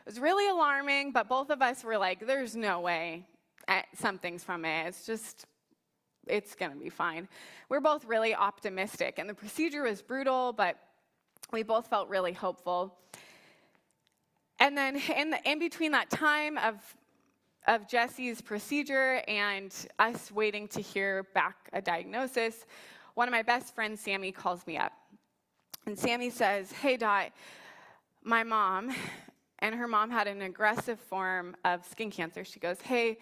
It 0.00 0.06
was 0.06 0.18
really 0.18 0.48
alarming, 0.48 1.12
but 1.12 1.28
both 1.28 1.50
of 1.50 1.62
us 1.62 1.84
were 1.84 1.98
like, 1.98 2.26
There's 2.26 2.56
no 2.56 2.80
way 2.80 3.24
something's 3.94 4.42
from 4.42 4.64
it. 4.64 4.88
It's 4.88 5.06
just, 5.06 5.46
it's 6.26 6.54
going 6.54 6.72
to 6.72 6.78
be 6.78 6.90
fine. 6.90 7.28
We're 7.68 7.80
both 7.80 8.04
really 8.04 8.34
optimistic, 8.34 9.18
and 9.18 9.28
the 9.28 9.34
procedure 9.34 9.82
was 9.82 10.02
brutal, 10.02 10.52
but 10.52 10.76
we 11.52 11.62
both 11.62 11.88
felt 11.88 12.08
really 12.08 12.32
hopeful. 12.32 12.94
And 14.58 14.76
then 14.76 14.96
in, 15.16 15.30
the, 15.30 15.50
in 15.50 15.58
between 15.58 15.92
that 15.92 16.10
time 16.10 16.58
of, 16.58 16.74
of 17.66 17.88
Jesse's 17.88 18.40
procedure 18.40 19.22
and 19.26 19.74
us 19.98 20.30
waiting 20.30 20.68
to 20.68 20.80
hear 20.80 21.24
back 21.34 21.56
a 21.72 21.80
diagnosis, 21.80 22.66
one 23.14 23.26
of 23.26 23.32
my 23.32 23.42
best 23.42 23.74
friends, 23.74 24.00
Sammy, 24.00 24.32
calls 24.32 24.66
me 24.66 24.76
up. 24.76 24.92
And 25.86 25.98
Sammy 25.98 26.30
says, 26.30 26.70
Hey, 26.72 26.96
Dot, 26.96 27.32
my 28.22 28.42
mom, 28.42 28.94
and 29.62 29.74
her 29.74 29.86
mom 29.86 30.10
had 30.10 30.26
an 30.26 30.42
aggressive 30.42 30.98
form 30.98 31.56
of 31.64 31.84
skin 31.86 32.10
cancer. 32.10 32.44
She 32.44 32.60
goes, 32.60 32.80
Hey, 32.80 33.18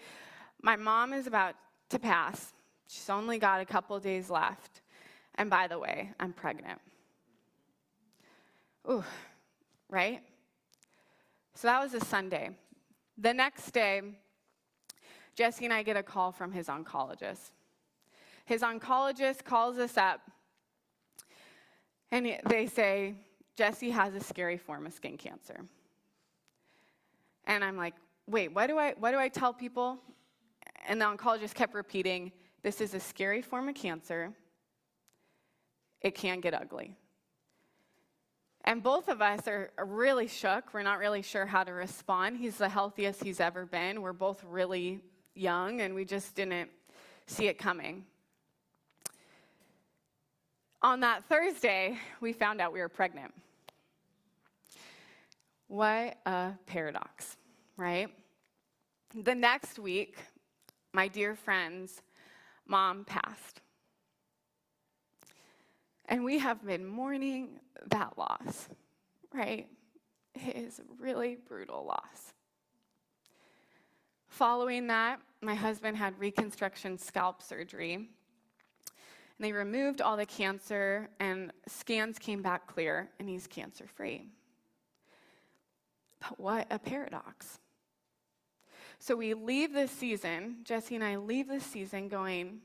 my 0.61 0.75
mom 0.75 1.13
is 1.13 1.27
about 1.27 1.55
to 1.89 1.99
pass. 1.99 2.53
She's 2.87 3.09
only 3.09 3.37
got 3.37 3.61
a 3.61 3.65
couple 3.65 3.99
days 3.99 4.29
left. 4.29 4.81
And 5.35 5.49
by 5.49 5.67
the 5.67 5.79
way, 5.79 6.11
I'm 6.19 6.33
pregnant. 6.33 6.79
Ooh, 8.89 9.03
right? 9.89 10.21
So 11.53 11.67
that 11.67 11.81
was 11.81 11.93
a 11.93 12.03
Sunday. 12.03 12.49
The 13.17 13.33
next 13.33 13.71
day, 13.71 14.01
Jesse 15.35 15.65
and 15.65 15.73
I 15.73 15.83
get 15.83 15.97
a 15.97 16.03
call 16.03 16.31
from 16.31 16.51
his 16.51 16.67
oncologist. 16.67 17.51
His 18.45 18.61
oncologist 18.61 19.43
calls 19.43 19.77
us 19.77 19.97
up 19.97 20.21
and 22.11 22.37
they 22.47 22.65
say, 22.65 23.15
Jesse 23.55 23.91
has 23.91 24.15
a 24.15 24.19
scary 24.19 24.57
form 24.57 24.87
of 24.87 24.93
skin 24.93 25.17
cancer. 25.17 25.65
And 27.49 27.63
I'm 27.63 27.75
like, 27.75 27.95
wait, 28.27 28.53
why 28.53 28.67
do 28.67 28.77
I, 28.77 28.93
what 28.99 29.11
do 29.11 29.17
I 29.17 29.27
tell 29.27 29.53
people? 29.53 29.97
And 30.87 31.01
the 31.01 31.05
oncologist 31.05 31.55
kept 31.55 31.73
repeating, 31.73 32.31
this 32.61 32.79
is 32.79 32.93
a 32.93 32.99
scary 32.99 33.41
form 33.41 33.67
of 33.67 33.73
cancer. 33.75 34.31
It 36.01 36.13
can 36.13 36.39
get 36.39 36.53
ugly. 36.53 36.95
And 38.65 38.83
both 38.83 39.07
of 39.09 39.19
us 39.21 39.47
are 39.47 39.71
really 39.83 40.27
shook. 40.27 40.75
We're 40.75 40.83
not 40.83 40.99
really 40.99 41.23
sure 41.23 41.47
how 41.47 41.63
to 41.63 41.71
respond. 41.71 42.37
He's 42.37 42.57
the 42.57 42.69
healthiest 42.69 43.23
he's 43.23 43.39
ever 43.39 43.65
been. 43.65 44.03
We're 44.03 44.13
both 44.13 44.43
really 44.43 44.99
young, 45.33 45.81
and 45.81 45.95
we 45.95 46.05
just 46.05 46.35
didn't 46.35 46.69
see 47.25 47.47
it 47.47 47.57
coming. 47.57 48.05
On 50.83 50.99
that 50.99 51.25
Thursday, 51.25 51.97
we 52.21 52.31
found 52.31 52.61
out 52.61 52.71
we 52.71 52.79
were 52.79 52.89
pregnant. 52.89 53.33
What 55.67 56.17
a 56.25 56.51
paradox, 56.65 57.37
right? 57.79 58.09
The 59.15 59.33
next 59.33 59.79
week, 59.79 60.17
my 60.93 61.07
dear 61.07 61.35
friend's 61.35 62.01
mom 62.67 63.05
passed. 63.05 63.61
And 66.07 66.23
we 66.23 66.39
have 66.39 66.65
been 66.65 66.85
mourning 66.85 67.59
that 67.87 68.17
loss, 68.17 68.67
right? 69.33 69.67
It 70.35 70.55
is 70.55 70.79
a 70.79 70.83
really 71.01 71.37
brutal 71.47 71.85
loss. 71.85 72.33
Following 74.27 74.87
that, 74.87 75.21
my 75.41 75.55
husband 75.55 75.95
had 75.95 76.19
reconstruction 76.19 76.97
scalp 76.97 77.41
surgery. 77.41 77.93
And 77.93 78.05
they 79.39 79.53
removed 79.53 80.01
all 80.01 80.17
the 80.17 80.25
cancer, 80.25 81.09
and 81.19 81.53
scans 81.67 82.19
came 82.19 82.41
back 82.41 82.67
clear, 82.67 83.09
and 83.19 83.29
he's 83.29 83.47
cancer 83.47 83.85
free. 83.87 84.27
But 86.19 86.39
what 86.39 86.67
a 86.69 86.77
paradox. 86.77 87.59
So 88.99 89.15
we 89.15 89.33
leave 89.33 89.71
this 89.71 89.91
season, 89.91 90.57
Jesse 90.63 90.95
and 90.95 91.03
I 91.03 91.15
leave 91.15 91.47
this 91.47 91.63
season 91.63 92.09
going, 92.09 92.59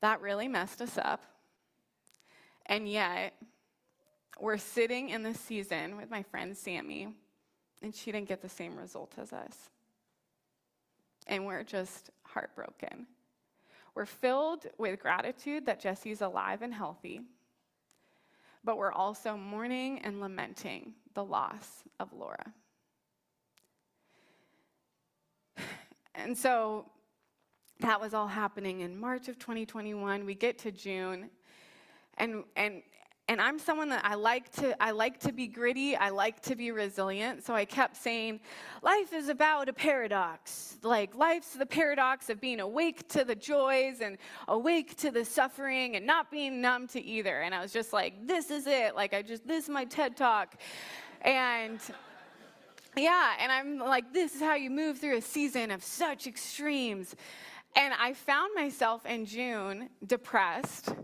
that 0.00 0.22
really 0.22 0.48
messed 0.48 0.80
us 0.80 0.96
up. 0.96 1.22
And 2.64 2.88
yet, 2.88 3.34
we're 4.40 4.58
sitting 4.58 5.10
in 5.10 5.22
this 5.22 5.38
season 5.38 5.96
with 5.98 6.10
my 6.10 6.22
friend 6.22 6.56
Sammy, 6.56 7.08
and 7.82 7.94
she 7.94 8.12
didn't 8.12 8.28
get 8.28 8.40
the 8.40 8.48
same 8.48 8.76
result 8.76 9.12
as 9.18 9.32
us. 9.32 9.70
And 11.26 11.44
we're 11.44 11.64
just 11.64 12.10
heartbroken. 12.22 13.06
We're 13.94 14.06
filled 14.06 14.66
with 14.78 15.00
gratitude 15.00 15.66
that 15.66 15.80
Jesse's 15.80 16.22
alive 16.22 16.62
and 16.62 16.72
healthy, 16.72 17.20
but 18.64 18.78
we're 18.78 18.92
also 18.92 19.36
mourning 19.36 20.00
and 20.00 20.20
lamenting 20.20 20.94
the 21.14 21.24
loss 21.24 21.84
of 22.00 22.12
Laura. 22.12 22.52
And 26.16 26.36
so 26.36 26.86
that 27.80 28.00
was 28.00 28.14
all 28.14 28.26
happening 28.26 28.80
in 28.80 28.98
March 28.98 29.28
of 29.28 29.38
2021. 29.38 30.24
We 30.24 30.34
get 30.34 30.58
to 30.60 30.72
June, 30.72 31.28
and, 32.16 32.44
and, 32.56 32.82
and 33.28 33.40
I'm 33.40 33.58
someone 33.58 33.88
that 33.88 34.04
I 34.04 34.14
like 34.14 34.50
to 34.52 34.80
I 34.80 34.92
like 34.92 35.18
to 35.20 35.32
be 35.32 35.48
gritty, 35.48 35.96
I 35.96 36.10
like 36.10 36.40
to 36.42 36.54
be 36.54 36.70
resilient. 36.70 37.44
So 37.44 37.54
I 37.54 37.64
kept 37.64 37.96
saying, 37.96 38.40
life 38.82 39.12
is 39.12 39.28
about 39.28 39.68
a 39.68 39.72
paradox. 39.72 40.78
Like 40.82 41.14
life's 41.16 41.54
the 41.54 41.66
paradox 41.66 42.30
of 42.30 42.40
being 42.40 42.60
awake 42.60 43.08
to 43.08 43.24
the 43.24 43.34
joys 43.34 44.00
and 44.00 44.16
awake 44.46 44.96
to 44.98 45.10
the 45.10 45.24
suffering 45.24 45.96
and 45.96 46.06
not 46.06 46.30
being 46.30 46.60
numb 46.60 46.86
to 46.88 47.04
either. 47.04 47.40
And 47.40 47.52
I 47.52 47.60
was 47.60 47.72
just 47.72 47.92
like, 47.92 48.28
this 48.28 48.50
is 48.50 48.68
it. 48.68 48.94
Like 48.94 49.12
I 49.12 49.22
just 49.22 49.46
this 49.46 49.64
is 49.64 49.70
my 49.70 49.84
TED 49.84 50.16
talk. 50.16 50.54
And 51.22 51.80
yeah, 52.96 53.32
and 53.40 53.52
I'm 53.52 53.78
like, 53.78 54.12
this 54.12 54.34
is 54.34 54.40
how 54.40 54.54
you 54.54 54.70
move 54.70 54.98
through 54.98 55.16
a 55.16 55.22
season 55.22 55.70
of 55.70 55.82
such 55.84 56.26
extremes. 56.26 57.14
And 57.74 57.92
I 57.98 58.14
found 58.14 58.54
myself 58.54 59.04
in 59.04 59.26
June 59.26 59.90
depressed 60.06 60.94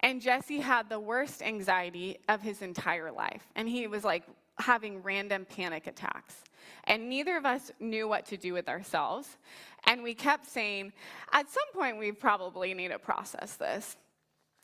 and 0.00 0.20
Jesse 0.20 0.60
had 0.60 0.88
the 0.88 1.00
worst 1.00 1.42
anxiety 1.42 2.18
of 2.28 2.40
his 2.42 2.62
entire 2.62 3.10
life. 3.10 3.42
And 3.56 3.68
he 3.68 3.86
was 3.86 4.04
like 4.04 4.24
having 4.58 5.02
random 5.02 5.44
panic 5.44 5.86
attacks. 5.86 6.44
And 6.84 7.08
neither 7.08 7.36
of 7.36 7.44
us 7.44 7.70
knew 7.80 8.06
what 8.06 8.26
to 8.26 8.36
do 8.36 8.52
with 8.52 8.68
ourselves. 8.68 9.36
And 9.84 10.02
we 10.02 10.14
kept 10.14 10.46
saying, 10.46 10.92
at 11.32 11.48
some 11.50 11.66
point, 11.74 11.98
we 11.98 12.12
probably 12.12 12.74
need 12.74 12.88
to 12.88 12.98
process 12.98 13.56
this, 13.56 13.96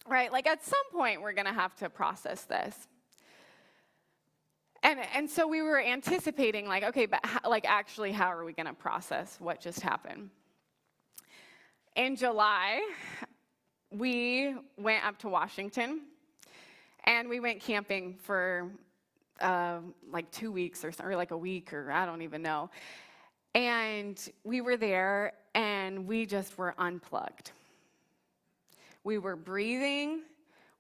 right? 0.07 0.31
Like, 0.31 0.47
at 0.47 0.65
some 0.65 0.91
point, 0.93 1.23
we're 1.23 1.33
going 1.33 1.47
to 1.47 1.53
have 1.53 1.75
to 1.77 1.91
process 1.91 2.43
this. 2.43 2.89
And, 4.83 4.99
and 5.15 5.31
so 5.31 5.47
we 5.47 5.63
were 5.63 5.81
anticipating, 5.81 6.67
like, 6.67 6.83
okay, 6.83 7.07
but 7.07 7.21
how, 7.25 7.49
like, 7.49 7.65
actually, 7.69 8.11
how 8.11 8.33
are 8.33 8.45
we 8.45 8.53
going 8.53 8.67
to 8.67 8.75
process 8.75 9.37
what 9.39 9.61
just 9.61 9.81
happened? 9.81 10.31
In 11.95 12.17
July, 12.17 12.81
we 13.91 14.57
went 14.77 15.05
up 15.05 15.19
to 15.19 15.29
Washington 15.29 16.01
and 17.05 17.29
we 17.29 17.39
went 17.39 17.61
camping 17.61 18.15
for 18.15 18.71
uh, 19.41 19.79
like 20.11 20.31
two 20.31 20.51
weeks 20.51 20.85
or, 20.85 20.93
something, 20.93 21.13
or 21.13 21.17
like 21.17 21.31
a 21.31 21.37
week 21.37 21.73
or 21.73 21.91
I 21.93 22.07
don't 22.07 22.23
even 22.23 22.43
know. 22.43 22.71
And 23.55 24.19
we 24.45 24.61
were 24.63 24.77
there 24.77 25.33
and 25.55 26.07
we 26.07 26.27
just 26.27 26.57
were 26.57 26.75
unplugged. 26.79 27.51
We 29.05 29.19
were 29.19 29.37
breathing, 29.37 30.23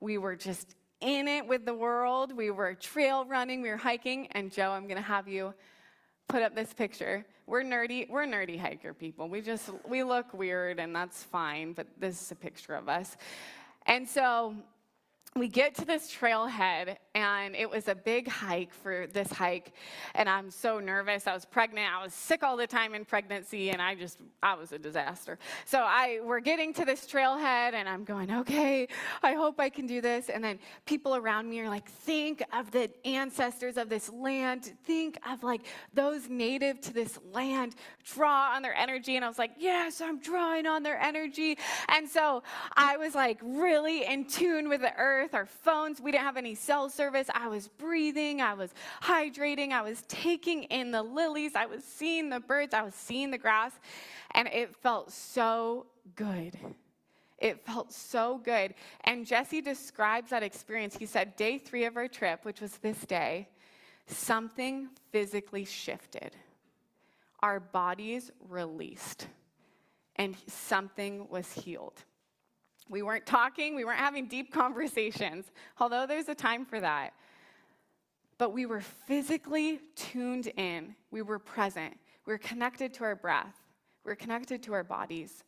we 0.00 0.16
were 0.16 0.37
just 0.37 0.75
in 1.02 1.28
it 1.28 1.47
with 1.47 1.64
the 1.64 1.75
world. 1.75 2.35
We 2.35 2.50
were 2.50 2.75
trail 2.75 3.25
running, 3.25 3.61
we 3.61 3.68
were 3.68 3.76
hiking, 3.76 4.28
and 4.28 4.50
Joe, 4.50 4.71
I'm 4.71 4.87
gonna 4.87 5.02
have 5.02 5.28
you 5.28 5.52
put 6.28 6.42
up 6.42 6.54
this 6.54 6.73
picture. 6.73 7.26
We're 7.47 7.62
nerdy, 7.62 8.09
we're 8.09 8.25
nerdy 8.25 8.59
hiker 8.59 8.94
people. 8.94 9.28
We 9.28 9.40
just 9.40 9.68
we 9.87 10.02
look 10.04 10.32
weird 10.32 10.78
and 10.78 10.94
that's 10.94 11.23
fine, 11.23 11.73
but 11.73 11.87
this 11.99 12.23
is 12.23 12.30
a 12.30 12.37
picture 12.37 12.75
of 12.75 12.88
us. 12.88 13.16
And 13.87 14.09
so 14.09 14.54
we 15.34 15.48
get 15.48 15.74
to 15.76 15.86
this 15.86 16.14
trailhead, 16.14 16.96
and 17.14 17.56
it 17.56 17.70
was 17.70 17.88
a 17.88 17.94
big 17.94 18.28
hike 18.28 18.74
for 18.74 19.06
this 19.06 19.32
hike. 19.32 19.72
And 20.14 20.28
I'm 20.28 20.50
so 20.50 20.78
nervous. 20.78 21.26
I 21.26 21.32
was 21.32 21.46
pregnant. 21.46 21.88
I 21.90 22.02
was 22.02 22.12
sick 22.12 22.42
all 22.42 22.54
the 22.54 22.66
time 22.66 22.94
in 22.94 23.06
pregnancy, 23.06 23.70
and 23.70 23.80
I 23.80 23.94
just, 23.94 24.18
I 24.42 24.54
was 24.54 24.72
a 24.72 24.78
disaster. 24.78 25.38
So 25.64 25.78
I, 25.78 26.20
we're 26.22 26.40
getting 26.40 26.74
to 26.74 26.84
this 26.84 27.06
trailhead, 27.06 27.72
and 27.72 27.88
I'm 27.88 28.04
going, 28.04 28.30
okay, 28.30 28.88
I 29.22 29.32
hope 29.32 29.58
I 29.58 29.70
can 29.70 29.86
do 29.86 30.02
this. 30.02 30.28
And 30.28 30.44
then 30.44 30.58
people 30.84 31.16
around 31.16 31.48
me 31.48 31.60
are 31.60 31.68
like, 31.68 31.88
think 31.88 32.42
of 32.52 32.70
the 32.70 32.90
ancestors 33.06 33.78
of 33.78 33.88
this 33.88 34.12
land. 34.12 34.74
Think 34.84 35.18
of 35.26 35.42
like 35.42 35.62
those 35.94 36.28
native 36.28 36.78
to 36.82 36.92
this 36.92 37.18
land. 37.32 37.74
Draw 38.04 38.54
on 38.54 38.60
their 38.60 38.74
energy. 38.74 39.16
And 39.16 39.24
I 39.24 39.28
was 39.28 39.38
like, 39.38 39.52
yes, 39.58 40.02
I'm 40.02 40.20
drawing 40.20 40.66
on 40.66 40.82
their 40.82 41.00
energy. 41.00 41.56
And 41.88 42.06
so 42.06 42.42
I 42.76 42.98
was 42.98 43.14
like 43.14 43.38
really 43.42 44.04
in 44.04 44.26
tune 44.26 44.68
with 44.68 44.82
the 44.82 44.94
earth 44.98 45.22
earth, 45.23 45.35
our 45.35 45.47
phones. 45.47 46.00
We 46.00 46.12
didn't 46.12 46.25
have 46.25 46.37
any 46.37 46.55
cell 46.55 46.88
service. 46.88 47.29
I 47.33 47.49
was 47.49 47.69
breathing, 47.69 48.41
I 48.41 48.55
was 48.55 48.75
hydrating, 49.02 49.73
I 49.73 49.83
was 49.83 50.02
taking 50.09 50.64
in 50.64 50.91
the 50.91 51.02
lilies, 51.02 51.55
I 51.55 51.67
was 51.67 51.85
seeing 51.85 52.29
the 52.29 52.41
birds, 52.41 52.75
I 52.75 52.83
was 52.83 52.95
seeing 52.95 53.31
the 53.31 53.38
grass, 53.38 53.73
and 54.33 54.49
it 54.49 54.75
felt 54.76 55.12
so 55.12 55.87
good. 56.17 56.59
It 57.38 57.64
felt 57.64 57.93
so 57.93 58.41
good. 58.45 58.75
And 59.02 59.26
Jesse 59.26 59.61
describes 59.61 60.31
that 60.31 60.43
experience. 60.43 60.97
He 60.97 61.07
said, 61.07 61.35
Day 61.37 61.59
three 61.59 61.85
of 61.85 61.97
our 61.97 62.09
trip, 62.09 62.45
which 62.45 62.61
was 62.61 62.76
this 62.79 63.00
day, 63.00 63.49
something 64.07 64.88
physically 65.11 65.64
shifted. 65.64 66.37
Our 67.41 67.59
bodies 67.59 68.31
released, 68.49 69.26
and 70.17 70.37
something 70.47 71.29
was 71.29 71.52
healed. 71.52 72.05
We 72.92 73.00
weren't 73.00 73.25
talking, 73.25 73.75
we 73.75 73.87
weren't 73.87 73.99
having 73.99 74.26
deep 74.28 74.52
conversations, 74.52 75.50
although 75.80 76.06
there's 76.06 76.28
a 76.28 76.34
time 76.34 76.66
for 76.66 76.78
that. 76.78 77.14
But 78.37 78.52
we 78.52 78.66
were 78.66 78.82
physically 78.82 79.80
tuned 79.96 80.49
in, 80.58 80.94
we 81.11 81.22
were 81.22 81.38
present, 81.38 81.94
we 82.26 82.34
were 82.34 82.38
connected 82.38 82.92
to 82.94 83.04
our 83.04 83.16
breath, 83.16 83.56
we 84.04 84.11
were 84.11 84.16
connected 84.16 84.62
to 84.64 84.75
our 84.75 84.84
bodies, 84.84 85.42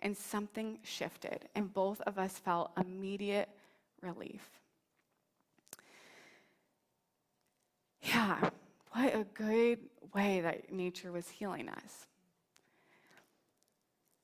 and 0.00 0.16
something 0.16 0.78
shifted, 0.82 1.48
and 1.54 1.72
both 1.72 2.00
of 2.02 2.18
us 2.18 2.38
felt 2.38 2.70
immediate 2.80 3.50
relief. 4.00 4.48
Yeah, 8.00 8.50
what 8.92 9.14
a 9.14 9.26
good 9.34 9.80
way 10.14 10.40
that 10.40 10.72
nature 10.72 11.12
was 11.12 11.28
healing 11.28 11.68
us. 11.68 12.06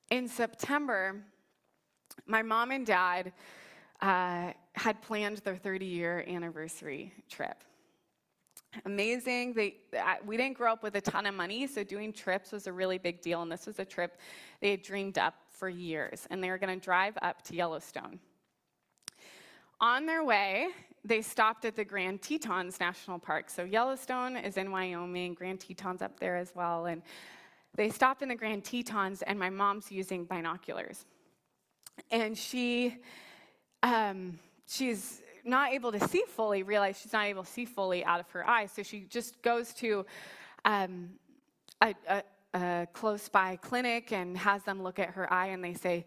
In 0.09 0.27
September, 0.27 1.23
my 2.25 2.41
mom 2.41 2.71
and 2.71 2.85
dad 2.85 3.33
uh, 4.01 4.51
had 4.73 5.01
planned 5.01 5.37
their 5.39 5.55
30 5.55 5.85
year 5.85 6.25
anniversary 6.27 7.13
trip. 7.29 7.63
Amazing. 8.85 9.53
They, 9.53 9.75
we 10.25 10.35
didn't 10.35 10.57
grow 10.57 10.73
up 10.73 10.83
with 10.83 10.95
a 10.95 11.01
ton 11.01 11.25
of 11.25 11.35
money, 11.35 11.67
so 11.67 11.83
doing 11.83 12.11
trips 12.11 12.51
was 12.51 12.65
a 12.65 12.73
really 12.73 12.97
big 12.97 13.21
deal. 13.21 13.41
And 13.41 13.51
this 13.51 13.67
was 13.67 13.79
a 13.79 13.85
trip 13.85 14.19
they 14.61 14.71
had 14.71 14.81
dreamed 14.81 15.17
up 15.17 15.35
for 15.49 15.69
years. 15.69 16.27
And 16.29 16.43
they 16.43 16.49
were 16.49 16.57
going 16.57 16.77
to 16.77 16.83
drive 16.83 17.17
up 17.21 17.43
to 17.43 17.55
Yellowstone. 17.55 18.19
On 19.79 20.05
their 20.05 20.23
way, 20.23 20.69
they 21.05 21.21
stopped 21.21 21.65
at 21.65 21.75
the 21.75 21.85
Grand 21.85 22.21
Tetons 22.21 22.79
National 22.79 23.19
Park. 23.19 23.49
So 23.49 23.63
Yellowstone 23.63 24.37
is 24.37 24.57
in 24.57 24.71
Wyoming, 24.71 25.33
Grand 25.33 25.59
Tetons 25.59 26.01
up 26.01 26.19
there 26.19 26.37
as 26.37 26.53
well. 26.55 26.85
And 26.85 27.03
they 27.75 27.89
stopped 27.89 28.21
in 28.21 28.29
the 28.29 28.35
Grand 28.35 28.63
Tetons, 28.63 29.21
and 29.23 29.37
my 29.37 29.49
mom's 29.49 29.91
using 29.91 30.25
binoculars 30.25 31.05
and 32.11 32.37
she 32.37 32.97
um, 33.81 34.39
she's 34.67 35.21
not 35.43 35.73
able 35.73 35.91
to 35.91 36.07
see 36.07 36.23
fully 36.27 36.63
realize 36.63 36.99
she's 36.99 37.13
not 37.13 37.25
able 37.25 37.43
to 37.43 37.51
see 37.51 37.65
fully 37.65 38.03
out 38.05 38.19
of 38.19 38.29
her 38.31 38.47
eyes. 38.47 38.71
So 38.71 38.83
she 38.83 39.01
just 39.01 39.41
goes 39.41 39.73
to 39.75 40.05
um, 40.65 41.09
a, 41.81 41.93
a, 42.07 42.23
a 42.53 42.87
close 42.93 43.27
by 43.27 43.57
clinic 43.57 44.11
and 44.11 44.37
has 44.37 44.63
them 44.63 44.81
look 44.81 44.99
at 44.99 45.09
her 45.11 45.31
eye 45.31 45.47
and 45.47 45.63
they 45.63 45.73
say 45.73 46.05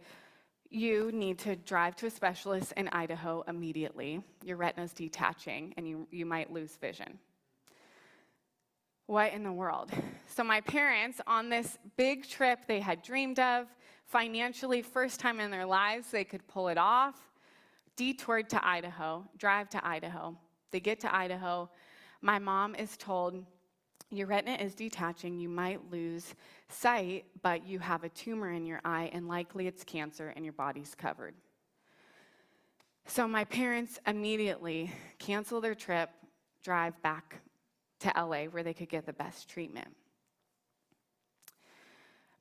you 0.71 1.11
need 1.13 1.39
to 1.39 1.55
drive 1.57 1.97
to 1.97 2.07
a 2.07 2.11
specialist 2.11 2.73
in 2.77 2.89
idaho 2.89 3.45
immediately. 3.47 4.23
Your 4.43 4.57
retina's 4.57 4.93
detaching 4.93 5.75
and 5.77 5.87
you, 5.87 6.09
you 6.11 6.27
might 6.27 6.53
lose 6.53 6.77
vision. 6.77 7.19
What 9.07 9.33
in 9.33 9.45
the 9.45 9.53
world? 9.53 9.91
So 10.27 10.43
my 10.43 10.61
parents 10.63 11.21
on 11.27 11.49
this 11.49 11.79
big 11.97 12.29
trip 12.29 12.61
they 12.67 12.81
had 12.81 13.03
dreamed 13.03 13.39
of 13.39 13.67
financially, 14.07 14.83
first 14.83 15.21
time 15.21 15.41
in 15.41 15.51
their 15.51 15.67
lives 15.67 16.11
they 16.11 16.25
could 16.25 16.47
pull 16.47 16.69
it 16.69 16.79
off, 16.79 17.17
detoured 17.97 18.49
to 18.51 18.67
Idaho, 18.67 19.25
drive 19.37 19.69
to 19.71 19.87
Idaho. 19.87 20.37
They 20.71 20.81
get 20.81 21.01
to 21.01 21.15
Idaho. 21.15 21.71
My 22.21 22.39
mom 22.39 22.75
is 22.75 22.97
told, 22.97 23.45
Your 24.11 24.27
retina 24.27 24.57
is 24.63 24.75
detaching. 24.75 25.39
You 25.39 25.49
might 25.49 25.91
lose 25.91 26.35
sight, 26.69 27.25
but 27.43 27.67
you 27.67 27.79
have 27.79 28.05
a 28.05 28.09
tumor 28.09 28.53
in 28.53 28.67
your 28.67 28.81
eye, 28.85 29.11
and 29.13 29.29
likely 29.29 29.67
it's 29.67 29.85
cancer, 29.85 30.33
and 30.35 30.45
your 30.45 30.53
body's 30.53 30.95
covered. 30.95 31.35
So 33.07 33.29
my 33.29 33.45
parents 33.45 34.01
immediately 34.07 34.93
cancel 35.19 35.61
their 35.61 35.77
trip, 35.77 36.11
drive 36.63 37.01
back 37.03 37.41
to 38.01 38.13
LA 38.17 38.45
where 38.45 38.63
they 38.63 38.75
could 38.75 38.89
get 38.89 39.07
the 39.07 39.13
best 39.13 39.49
treatment. 39.49 39.89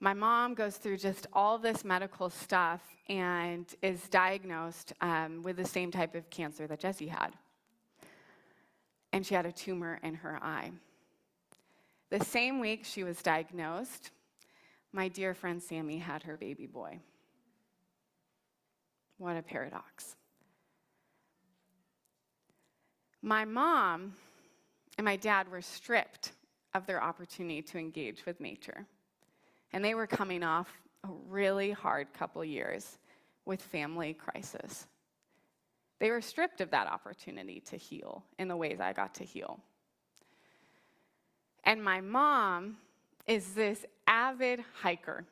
My 0.05 0.13
mom 0.13 0.53
goes 0.53 0.77
through 0.77 0.97
just 0.97 1.25
all 1.33 1.57
this 1.57 1.83
medical 1.83 2.29
stuff 2.29 2.79
and 3.09 3.65
is 3.81 4.07
diagnosed 4.09 4.93
um, 5.01 5.41
with 5.41 5.57
the 5.57 5.65
same 5.65 5.89
type 5.89 6.13
of 6.13 6.29
cancer 6.29 6.67
that 6.67 6.79
Jesse 6.79 7.07
had. 7.07 7.31
And 9.11 9.25
she 9.25 9.33
had 9.33 9.47
a 9.47 9.51
tumor 9.51 9.99
in 10.03 10.13
her 10.13 10.37
eye. 10.43 10.69
The 12.11 12.23
same 12.23 12.59
week 12.59 12.85
she 12.85 13.03
was 13.03 13.19
diagnosed, 13.23 14.11
my 14.93 15.07
dear 15.07 15.33
friend 15.33 15.59
Sammy 15.59 15.97
had 15.97 16.21
her 16.21 16.37
baby 16.37 16.67
boy. 16.67 16.99
What 19.17 19.37
a 19.37 19.41
paradox. 19.41 20.15
My 23.23 23.43
mom 23.43 24.13
and 24.99 25.05
my 25.05 25.15
dad 25.15 25.49
were 25.49 25.63
stripped 25.63 26.33
of 26.75 26.85
their 26.85 27.03
opportunity 27.03 27.63
to 27.63 27.79
engage 27.79 28.23
with 28.27 28.39
nature. 28.39 28.85
And 29.75 29.83
they 29.83 29.93
were 29.93 30.07
coming 30.07 30.41
off 30.41 30.69
a 31.03 31.09
really 31.27 31.71
hard 31.71 32.13
couple 32.13 32.45
years 32.45 32.97
with 33.43 33.61
family 33.61 34.13
crisis. 34.13 34.87
They 35.99 36.11
were 36.11 36.21
stripped 36.21 36.61
of 36.61 36.71
that 36.71 36.87
opportunity 36.87 37.59
to 37.65 37.75
heal 37.75 38.23
in 38.39 38.47
the 38.47 38.55
ways 38.55 38.79
I 38.79 38.93
got 38.93 39.15
to 39.15 39.25
heal. 39.25 39.59
And 41.65 41.83
my 41.83 41.99
mom 41.99 42.77
is 43.27 43.53
this 43.53 43.85
avid 44.07 44.63
hiker. 44.81 45.25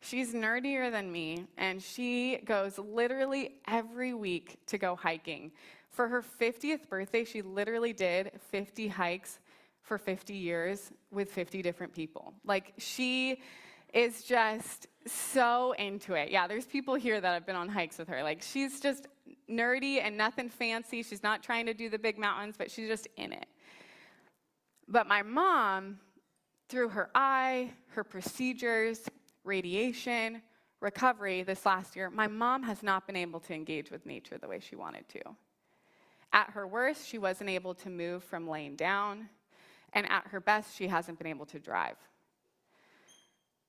She's 0.00 0.34
nerdier 0.34 0.92
than 0.92 1.10
me, 1.10 1.46
and 1.56 1.82
she 1.82 2.42
goes 2.44 2.78
literally 2.78 3.54
every 3.66 4.12
week 4.12 4.58
to 4.66 4.76
go 4.76 4.96
hiking. 4.96 5.50
For 5.88 6.08
her 6.08 6.22
50th 6.22 6.90
birthday, 6.90 7.24
she 7.24 7.40
literally 7.40 7.94
did 7.94 8.32
50 8.50 8.88
hikes 8.88 9.38
for 9.80 9.96
50 9.96 10.34
years 10.34 10.92
with 11.10 11.32
50 11.32 11.62
different 11.62 11.94
people. 11.94 12.34
Like, 12.44 12.74
she 12.76 13.40
is 13.94 14.22
just 14.22 14.86
so 15.06 15.72
into 15.72 16.14
it. 16.14 16.30
Yeah, 16.30 16.46
there's 16.46 16.66
people 16.66 16.94
here 16.94 17.20
that 17.20 17.32
have 17.32 17.46
been 17.46 17.56
on 17.56 17.68
hikes 17.68 17.98
with 17.98 18.08
her. 18.08 18.22
Like, 18.22 18.42
she's 18.42 18.80
just 18.80 19.06
nerdy 19.50 20.02
and 20.02 20.16
nothing 20.16 20.48
fancy. 20.48 21.02
She's 21.02 21.22
not 21.22 21.42
trying 21.42 21.66
to 21.66 21.74
do 21.74 21.88
the 21.88 21.98
big 21.98 22.18
mountains, 22.18 22.56
but 22.58 22.70
she's 22.70 22.88
just 22.88 23.08
in 23.16 23.32
it. 23.32 23.46
But 24.86 25.06
my 25.06 25.22
mom, 25.22 25.98
through 26.68 26.90
her 26.90 27.10
eye, 27.14 27.70
her 27.90 28.04
procedures, 28.04 29.08
radiation, 29.44 30.42
recovery 30.80 31.42
this 31.42 31.64
last 31.66 31.96
year, 31.96 32.10
my 32.10 32.26
mom 32.26 32.62
has 32.62 32.82
not 32.82 33.06
been 33.06 33.16
able 33.16 33.40
to 33.40 33.54
engage 33.54 33.90
with 33.90 34.06
nature 34.06 34.38
the 34.38 34.48
way 34.48 34.60
she 34.60 34.76
wanted 34.76 35.08
to. 35.08 35.20
At 36.32 36.50
her 36.50 36.66
worst, 36.66 37.08
she 37.08 37.18
wasn't 37.18 37.50
able 37.50 37.74
to 37.74 37.90
move 37.90 38.22
from 38.22 38.46
laying 38.46 38.76
down, 38.76 39.28
and 39.94 40.10
at 40.10 40.26
her 40.28 40.40
best, 40.40 40.76
she 40.76 40.86
hasn't 40.86 41.18
been 41.18 41.26
able 41.26 41.46
to 41.46 41.58
drive. 41.58 41.96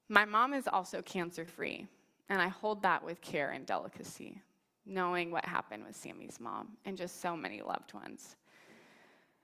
My 0.09 0.25
mom 0.25 0.55
is 0.55 0.67
also 0.67 1.03
cancer 1.03 1.45
free, 1.45 1.87
and 2.29 2.41
I 2.41 2.47
hold 2.47 2.81
that 2.81 3.05
with 3.05 3.21
care 3.21 3.51
and 3.51 3.63
delicacy, 3.63 4.41
knowing 4.87 5.29
what 5.29 5.45
happened 5.45 5.85
with 5.85 5.95
Sammy's 5.95 6.39
mom 6.39 6.69
and 6.85 6.97
just 6.97 7.21
so 7.21 7.37
many 7.37 7.61
loved 7.61 7.93
ones. 7.93 8.35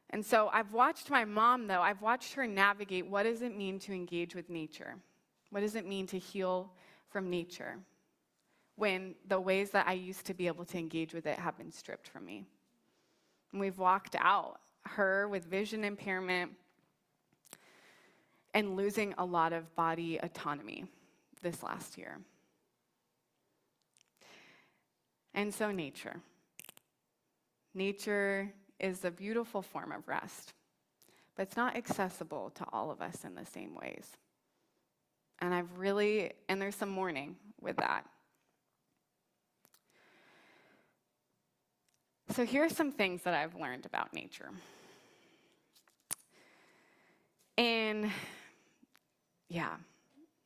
And 0.10 0.26
so 0.26 0.50
I've 0.52 0.74
watched 0.74 1.12
my 1.12 1.24
mom, 1.24 1.68
though, 1.68 1.82
I've 1.82 2.02
watched 2.02 2.34
her 2.34 2.48
navigate 2.48 3.06
what 3.06 3.24
does 3.24 3.44
it 3.44 3.56
mean 3.56 3.78
to 3.80 3.94
engage 3.94 4.34
with 4.34 4.50
nature? 4.50 4.96
What 5.52 5.60
does 5.60 5.76
it 5.76 5.86
mean 5.86 6.08
to 6.08 6.18
heal 6.18 6.72
from 7.10 7.30
nature 7.30 7.78
when 8.76 9.14
the 9.28 9.40
ways 9.40 9.70
that 9.70 9.88
I 9.88 9.94
used 9.94 10.26
to 10.26 10.34
be 10.34 10.48
able 10.48 10.66
to 10.66 10.80
engage 10.80 11.14
with 11.14 11.28
it 11.28 11.38
have 11.38 11.58
been 11.60 11.72
stripped 11.72 12.08
from 12.08 12.26
me? 12.26 12.44
And 13.52 13.62
we've 13.62 13.78
walked 13.78 14.16
out, 14.20 14.62
her 14.86 15.28
with 15.28 15.46
vision 15.46 15.84
impairment 15.84 16.52
and 18.56 18.78
losing 18.78 19.14
a 19.18 19.26
lot 19.26 19.52
of 19.52 19.76
body 19.76 20.18
autonomy 20.24 20.86
this 21.44 21.62
last 21.62 21.98
year. 21.98 22.18
And 25.34 25.54
so, 25.54 25.72
nature. 25.72 26.22
Nature 27.74 28.54
is 28.80 29.04
a 29.04 29.12
beautiful 29.12 29.62
form 29.62 29.92
of 29.92 30.08
rest, 30.08 30.54
but 31.36 31.44
it's 31.44 31.58
not 31.58 31.76
accessible 31.76 32.50
to 32.52 32.66
all 32.72 32.90
of 32.90 33.02
us 33.02 33.26
in 33.26 33.36
the 33.36 33.46
same 33.46 33.76
ways. 33.76 34.08
And 35.40 35.54
I've 35.54 35.78
really, 35.78 36.32
and 36.48 36.62
there's 36.62 36.76
some 36.76 36.90
mourning 36.90 37.36
with 37.60 37.76
that. 37.78 38.06
So, 42.34 42.46
here 42.46 42.64
are 42.64 42.70
some 42.70 42.94
things 42.94 43.24
that 43.24 43.34
I've 43.34 43.56
learned 43.56 43.86
about 43.86 44.14
nature. 44.14 44.50
And 47.58 48.10
yeah, 49.50 49.76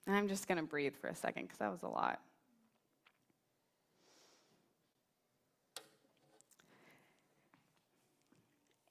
and 0.08 0.16
I'm 0.16 0.28
just 0.28 0.48
going 0.48 0.58
to 0.58 0.64
breathe 0.64 0.96
for 0.96 1.08
a 1.08 1.16
second 1.16 1.44
because 1.44 1.60
that 1.60 1.72
was 1.72 1.84
a 1.84 1.88
lot. 1.88 2.20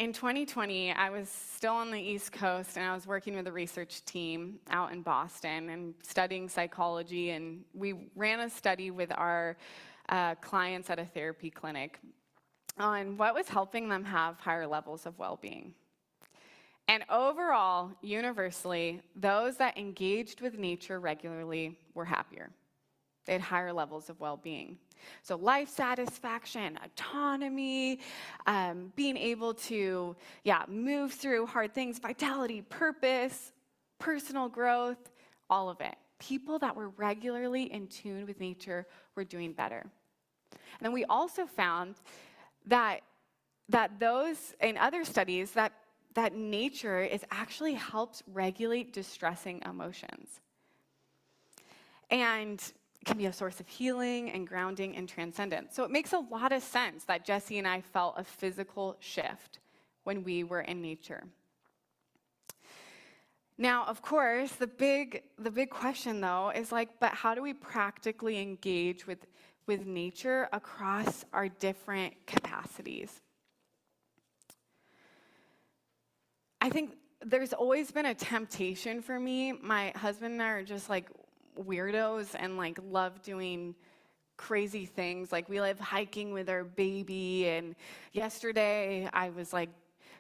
In 0.01 0.13
2020, 0.13 0.93
I 0.93 1.11
was 1.11 1.29
still 1.29 1.73
on 1.75 1.91
the 1.91 2.01
East 2.01 2.31
Coast 2.31 2.77
and 2.77 2.87
I 2.87 2.95
was 2.95 3.05
working 3.05 3.35
with 3.35 3.49
a 3.49 3.53
research 3.53 4.05
team 4.05 4.61
out 4.71 4.93
in 4.93 5.03
Boston 5.03 5.71
and 5.71 5.93
studying 6.05 6.49
psychology. 6.49 7.31
And 7.31 7.65
we 7.75 7.95
ran 8.15 8.39
a 8.39 8.49
study 8.49 8.93
with 8.93 9.11
our 9.11 9.57
uh, 10.09 10.37
clients 10.37 10.89
at 10.89 11.01
a 11.01 11.05
therapy 11.05 11.51
clinic 11.51 11.99
on 12.79 13.17
what 13.17 13.35
was 13.35 13.49
helping 13.49 13.89
them 13.89 14.05
have 14.05 14.39
higher 14.39 14.69
levels 14.69 15.05
of 15.05 15.19
well 15.19 15.37
being. 15.43 15.75
And 16.89 17.05
overall, 17.11 17.93
universally, 18.01 19.03
those 19.15 19.59
that 19.59 19.77
engaged 19.77 20.41
with 20.41 20.59
nature 20.59 20.99
regularly 21.01 21.79
were 21.95 22.07
happier. 22.07 22.51
They 23.27 23.33
had 23.33 23.43
higher 23.43 23.75
levels 23.75 24.09
of 24.09 24.19
well 24.21 24.39
being. 24.39 24.79
So, 25.23 25.37
life 25.37 25.69
satisfaction, 25.69 26.79
autonomy, 26.83 28.01
um, 28.47 28.91
being 28.97 29.19
able 29.19 29.53
to, 29.55 30.17
yeah, 30.45 30.65
move 30.67 31.13
through 31.13 31.47
hard 31.47 31.75
things, 31.75 31.99
vitality, 31.99 32.63
purpose, 32.63 33.53
personal 33.99 34.49
growth, 34.49 35.11
all 35.51 35.69
of 35.69 35.81
it. 35.83 35.95
People 36.19 36.59
that 36.61 36.75
were 36.75 36.89
regularly 36.89 37.65
in 37.73 37.87
tune 37.87 38.27
with 38.27 38.41
nature 38.41 38.87
were 39.15 39.25
doing 39.25 39.53
better. 39.53 39.85
And 40.53 40.61
then 40.81 40.93
we 40.93 41.05
also 41.05 41.45
found 41.45 41.97
that, 42.67 43.03
that 43.69 44.01
those, 44.01 44.55
in 44.61 44.79
other 44.79 45.05
studies, 45.05 45.53
that, 45.53 45.73
that 46.19 46.35
nature 46.35 47.01
is 47.01 47.25
actually 47.31 47.75
helps 47.75 48.25
regulate 48.33 48.93
distressing 48.93 49.63
emotions. 49.65 50.41
And 52.11 52.61
can 53.05 53.17
be 53.17 53.27
a 53.27 53.33
source 53.33 53.61
of 53.61 53.69
healing 53.69 54.29
and 54.33 54.45
grounding 54.45 54.97
and 54.97 55.09
transcendence. 55.09 55.77
So 55.77 55.85
it 55.85 55.93
makes 55.93 56.13
a 56.13 56.19
lot 56.19 56.51
of 56.51 56.61
sense 56.61 57.05
that 57.05 57.25
Jesse 57.25 57.57
and 57.59 57.69
I 57.69 57.83
felt 57.83 58.15
a 58.19 58.25
physical 58.25 58.97
shift 58.99 59.61
when 60.03 60.25
we 60.25 60.43
were 60.43 60.63
in 60.63 60.83
nature. 60.83 61.23
Now, 63.57 63.85
of 63.85 64.03
course, 64.03 64.51
the 64.51 64.67
big, 64.67 65.23
the 65.39 65.53
big 65.53 65.71
question 65.71 66.21
though 66.21 66.51
is 66.53 66.73
like, 66.73 66.99
but 66.99 67.13
how 67.13 67.37
do 67.37 67.43
we 67.43 67.55
practically 67.55 68.43
engage 68.43 69.07
with, 69.07 69.25
with 69.69 69.87
nature 69.87 70.49
across 70.53 71.25
our 71.33 71.49
different 71.49 72.15
capacities? 72.27 73.21
I 76.69 76.71
think 76.71 76.99
there's 77.25 77.55
always 77.55 77.91
been 77.91 78.05
a 78.05 78.15
temptation 78.15 79.01
for 79.01 79.19
me. 79.19 79.53
My 79.53 79.89
husband 79.97 80.35
and 80.35 80.43
I 80.43 80.49
are 80.49 80.63
just 80.63 80.91
like 80.91 81.09
weirdos 81.59 82.37
and 82.39 82.59
like 82.59 82.79
love 82.91 83.23
doing 83.23 83.75
crazy 84.37 84.85
things. 84.85 85.33
Like 85.33 85.49
we 85.49 85.63
live 85.63 85.81
hiking 85.81 86.35
with 86.35 86.51
our 86.51 86.65
baby, 86.65 87.49
and 87.49 87.75
yesterday 88.13 89.09
I 89.15 89.31
was 89.31 89.55
like 89.55 89.71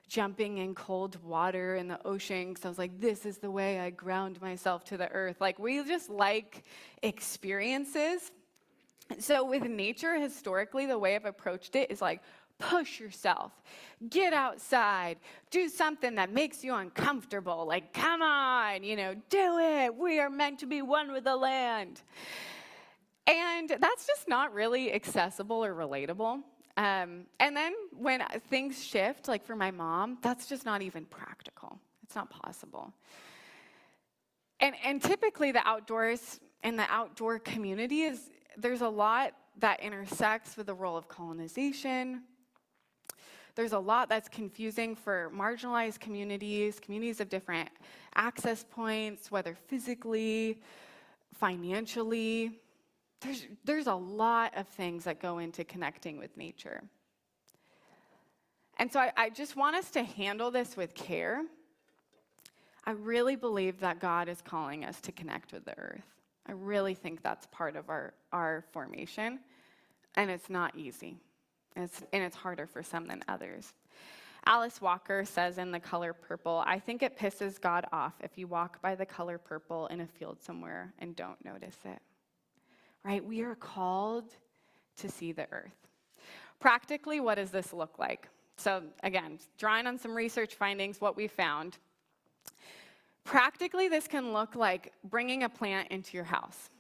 jumping 0.08 0.56
in 0.56 0.74
cold 0.74 1.22
water 1.22 1.74
in 1.74 1.86
the 1.86 2.00
ocean 2.06 2.48
because 2.48 2.64
I 2.64 2.68
was 2.70 2.78
like, 2.78 2.98
this 2.98 3.26
is 3.26 3.36
the 3.36 3.50
way 3.50 3.80
I 3.80 3.90
ground 3.90 4.40
myself 4.40 4.84
to 4.84 4.96
the 4.96 5.10
earth. 5.10 5.42
Like 5.42 5.58
we 5.58 5.84
just 5.84 6.08
like 6.08 6.64
experiences. 7.02 8.30
So 9.18 9.44
with 9.44 9.64
nature, 9.64 10.14
historically, 10.14 10.86
the 10.86 10.98
way 10.98 11.14
I've 11.14 11.26
approached 11.26 11.76
it 11.76 11.90
is 11.90 12.00
like, 12.00 12.22
push 12.58 13.00
yourself. 13.00 13.52
Get 14.10 14.32
outside. 14.32 15.18
Do 15.50 15.68
something 15.68 16.16
that 16.16 16.32
makes 16.32 16.62
you 16.62 16.74
uncomfortable. 16.74 17.66
Like, 17.66 17.92
come 17.92 18.22
on, 18.22 18.82
you 18.82 18.96
know, 18.96 19.14
do 19.30 19.58
it. 19.58 19.94
We 19.94 20.20
are 20.20 20.30
meant 20.30 20.60
to 20.60 20.66
be 20.66 20.82
one 20.82 21.12
with 21.12 21.24
the 21.24 21.36
land. 21.36 22.02
And 23.26 23.68
that's 23.68 24.06
just 24.06 24.28
not 24.28 24.54
really 24.54 24.92
accessible 24.92 25.64
or 25.64 25.74
relatable. 25.74 26.42
Um, 26.76 27.26
and 27.40 27.56
then 27.56 27.74
when 27.92 28.22
things 28.48 28.82
shift, 28.82 29.28
like 29.28 29.44
for 29.44 29.56
my 29.56 29.70
mom, 29.70 30.18
that's 30.22 30.46
just 30.46 30.64
not 30.64 30.80
even 30.80 31.04
practical. 31.04 31.80
It's 32.04 32.14
not 32.14 32.30
possible. 32.30 32.94
And, 34.60 34.74
and 34.84 35.02
typically, 35.02 35.52
the 35.52 35.66
outdoors 35.66 36.40
and 36.62 36.78
the 36.78 36.86
outdoor 36.88 37.38
community 37.38 38.02
is 38.02 38.30
there's 38.56 38.80
a 38.80 38.88
lot 38.88 39.34
that 39.58 39.80
intersects 39.80 40.56
with 40.56 40.66
the 40.66 40.74
role 40.74 40.96
of 40.96 41.08
colonization, 41.08 42.22
there's 43.58 43.72
a 43.72 43.78
lot 43.78 44.08
that's 44.08 44.28
confusing 44.28 44.94
for 44.94 45.32
marginalized 45.34 45.98
communities, 45.98 46.78
communities 46.78 47.20
of 47.20 47.28
different 47.28 47.68
access 48.14 48.64
points, 48.70 49.32
whether 49.32 49.56
physically, 49.66 50.60
financially. 51.34 52.52
There's, 53.20 53.48
there's 53.64 53.88
a 53.88 53.96
lot 53.96 54.56
of 54.56 54.68
things 54.68 55.02
that 55.06 55.20
go 55.20 55.38
into 55.38 55.64
connecting 55.64 56.18
with 56.18 56.36
nature. 56.36 56.84
And 58.76 58.92
so 58.92 59.00
I, 59.00 59.12
I 59.16 59.30
just 59.30 59.56
want 59.56 59.74
us 59.74 59.90
to 59.90 60.04
handle 60.04 60.52
this 60.52 60.76
with 60.76 60.94
care. 60.94 61.42
I 62.84 62.92
really 62.92 63.34
believe 63.34 63.80
that 63.80 63.98
God 63.98 64.28
is 64.28 64.40
calling 64.40 64.84
us 64.84 65.00
to 65.00 65.10
connect 65.10 65.52
with 65.52 65.64
the 65.64 65.76
earth. 65.76 66.06
I 66.46 66.52
really 66.52 66.94
think 66.94 67.24
that's 67.24 67.46
part 67.46 67.74
of 67.74 67.90
our, 67.90 68.14
our 68.32 68.62
formation, 68.70 69.40
and 70.14 70.30
it's 70.30 70.48
not 70.48 70.78
easy. 70.78 71.18
It's, 71.76 72.02
and 72.12 72.22
it's 72.22 72.36
harder 72.36 72.66
for 72.66 72.82
some 72.82 73.06
than 73.06 73.22
others. 73.28 73.72
Alice 74.46 74.80
Walker 74.80 75.24
says 75.24 75.58
in 75.58 75.70
The 75.70 75.80
Color 75.80 76.12
Purple, 76.12 76.62
I 76.66 76.78
think 76.78 77.02
it 77.02 77.18
pisses 77.18 77.60
God 77.60 77.86
off 77.92 78.14
if 78.20 78.38
you 78.38 78.46
walk 78.46 78.80
by 78.80 78.94
the 78.94 79.04
color 79.04 79.36
purple 79.36 79.86
in 79.88 80.00
a 80.00 80.06
field 80.06 80.40
somewhere 80.40 80.94
and 80.98 81.14
don't 81.14 81.42
notice 81.44 81.76
it. 81.84 82.00
Right? 83.04 83.24
We 83.24 83.42
are 83.42 83.54
called 83.54 84.24
to 84.98 85.08
see 85.08 85.32
the 85.32 85.46
earth. 85.52 85.76
Practically, 86.60 87.20
what 87.20 87.36
does 87.36 87.50
this 87.50 87.72
look 87.72 87.98
like? 87.98 88.28
So, 88.56 88.82
again, 89.02 89.38
drawing 89.58 89.86
on 89.86 89.98
some 89.98 90.14
research 90.14 90.54
findings, 90.54 91.00
what 91.00 91.16
we 91.16 91.28
found. 91.28 91.78
Practically, 93.24 93.88
this 93.88 94.08
can 94.08 94.32
look 94.32 94.56
like 94.56 94.92
bringing 95.04 95.44
a 95.44 95.48
plant 95.48 95.88
into 95.88 96.16
your 96.16 96.24
house. 96.24 96.70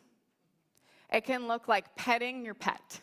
It 1.12 1.24
can 1.24 1.46
look 1.46 1.68
like 1.68 1.94
petting 1.94 2.44
your 2.44 2.54
pet. 2.54 3.00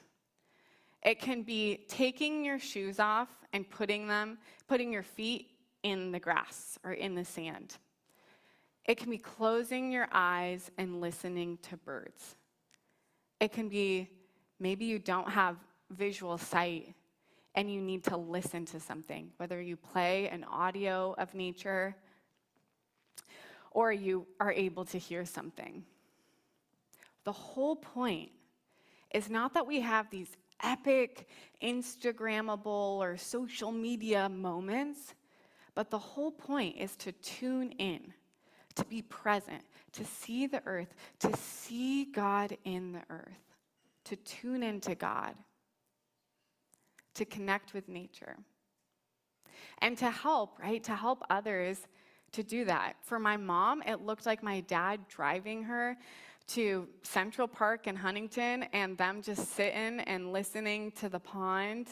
It 1.05 1.19
can 1.19 1.43
be 1.43 1.85
taking 1.87 2.43
your 2.43 2.57
shoes 2.57 2.99
off 2.99 3.29
and 3.53 3.69
putting 3.69 4.07
them, 4.07 4.39
putting 4.67 4.91
your 4.91 5.03
feet 5.03 5.51
in 5.83 6.11
the 6.11 6.19
grass 6.19 6.79
or 6.83 6.93
in 6.93 7.13
the 7.13 7.23
sand. 7.23 7.77
It 8.85 8.97
can 8.97 9.11
be 9.11 9.19
closing 9.19 9.91
your 9.91 10.07
eyes 10.11 10.71
and 10.79 10.99
listening 10.99 11.59
to 11.69 11.77
birds. 11.77 12.35
It 13.39 13.51
can 13.51 13.69
be 13.69 14.09
maybe 14.59 14.85
you 14.85 14.97
don't 14.97 15.29
have 15.29 15.57
visual 15.91 16.39
sight 16.39 16.95
and 17.53 17.71
you 17.71 17.81
need 17.81 18.03
to 18.05 18.17
listen 18.17 18.65
to 18.65 18.79
something, 18.79 19.29
whether 19.37 19.61
you 19.61 19.77
play 19.77 20.27
an 20.29 20.43
audio 20.43 21.13
of 21.19 21.35
nature 21.35 21.95
or 23.69 23.91
you 23.91 24.25
are 24.39 24.51
able 24.51 24.85
to 24.85 24.97
hear 24.97 25.23
something. 25.23 25.83
The 27.25 27.31
whole 27.31 27.75
point 27.75 28.31
is 29.13 29.29
not 29.29 29.53
that 29.53 29.67
we 29.67 29.81
have 29.81 30.09
these 30.09 30.35
epic, 30.63 31.27
Instagrammable, 31.61 32.65
or 32.65 33.17
social 33.17 33.71
media 33.71 34.29
moments, 34.29 35.15
but 35.73 35.89
the 35.89 35.99
whole 35.99 36.31
point 36.31 36.77
is 36.77 36.95
to 36.97 37.11
tune 37.11 37.71
in, 37.73 38.13
to 38.75 38.85
be 38.85 39.01
present, 39.01 39.61
to 39.93 40.05
see 40.05 40.47
the 40.47 40.61
earth, 40.65 40.93
to 41.19 41.35
see 41.35 42.05
God 42.05 42.57
in 42.63 42.93
the 42.93 43.01
earth, 43.09 43.53
to 44.05 44.15
tune 44.15 44.63
into 44.63 44.95
God, 44.95 45.35
to 47.15 47.25
connect 47.25 47.73
with 47.73 47.87
nature, 47.89 48.37
and 49.79 49.97
to 49.97 50.09
help, 50.09 50.59
right? 50.59 50.83
To 50.83 50.95
help 50.95 51.23
others 51.29 51.79
to 52.33 52.43
do 52.43 52.65
that. 52.65 52.95
For 53.01 53.19
my 53.19 53.37
mom, 53.37 53.81
it 53.83 54.01
looked 54.01 54.25
like 54.25 54.43
my 54.43 54.59
dad 54.61 55.07
driving 55.07 55.63
her 55.63 55.97
to 56.47 56.87
Central 57.03 57.47
Park 57.47 57.87
in 57.87 57.95
Huntington 57.95 58.63
and 58.73 58.97
them 58.97 59.21
just 59.21 59.53
sitting 59.55 59.99
and 60.01 60.31
listening 60.31 60.91
to 60.93 61.09
the 61.09 61.19
pond, 61.19 61.87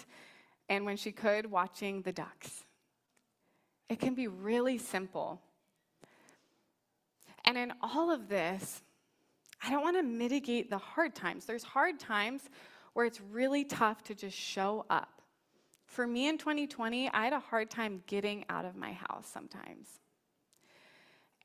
and 0.70 0.86
when 0.86 0.98
she 0.98 1.12
could, 1.12 1.50
watching 1.50 2.02
the 2.02 2.12
ducks. 2.12 2.66
It 3.90 4.00
can 4.00 4.16
be 4.16 4.28
really 4.28 4.78
simple. 4.78 5.42
And 7.46 7.58
in 7.58 7.74
all 7.82 8.12
of 8.12 8.30
this, 8.30 8.82
I 9.62 9.70
don't 9.70 9.84
want 9.84 9.98
to 9.98 10.04
mitigate 10.04 10.70
the 10.70 10.78
hard 10.78 11.16
times. 11.16 11.46
There's 11.46 11.64
hard 11.64 12.00
times 12.00 12.44
where 12.94 13.06
it's 13.06 13.22
really 13.22 13.66
tough 13.66 14.04
to 14.04 14.16
just 14.16 14.38
show 14.38 14.86
up. 14.90 15.22
For 15.86 16.08
me 16.08 16.28
in 16.28 16.38
2020, 16.38 17.10
I 17.10 17.24
had 17.26 17.34
a 17.34 17.40
hard 17.40 17.70
time 17.70 18.04
getting 18.08 18.46
out 18.50 18.66
of 18.66 18.76
my 18.76 18.94
house 18.94 19.28
sometimes. 19.32 19.88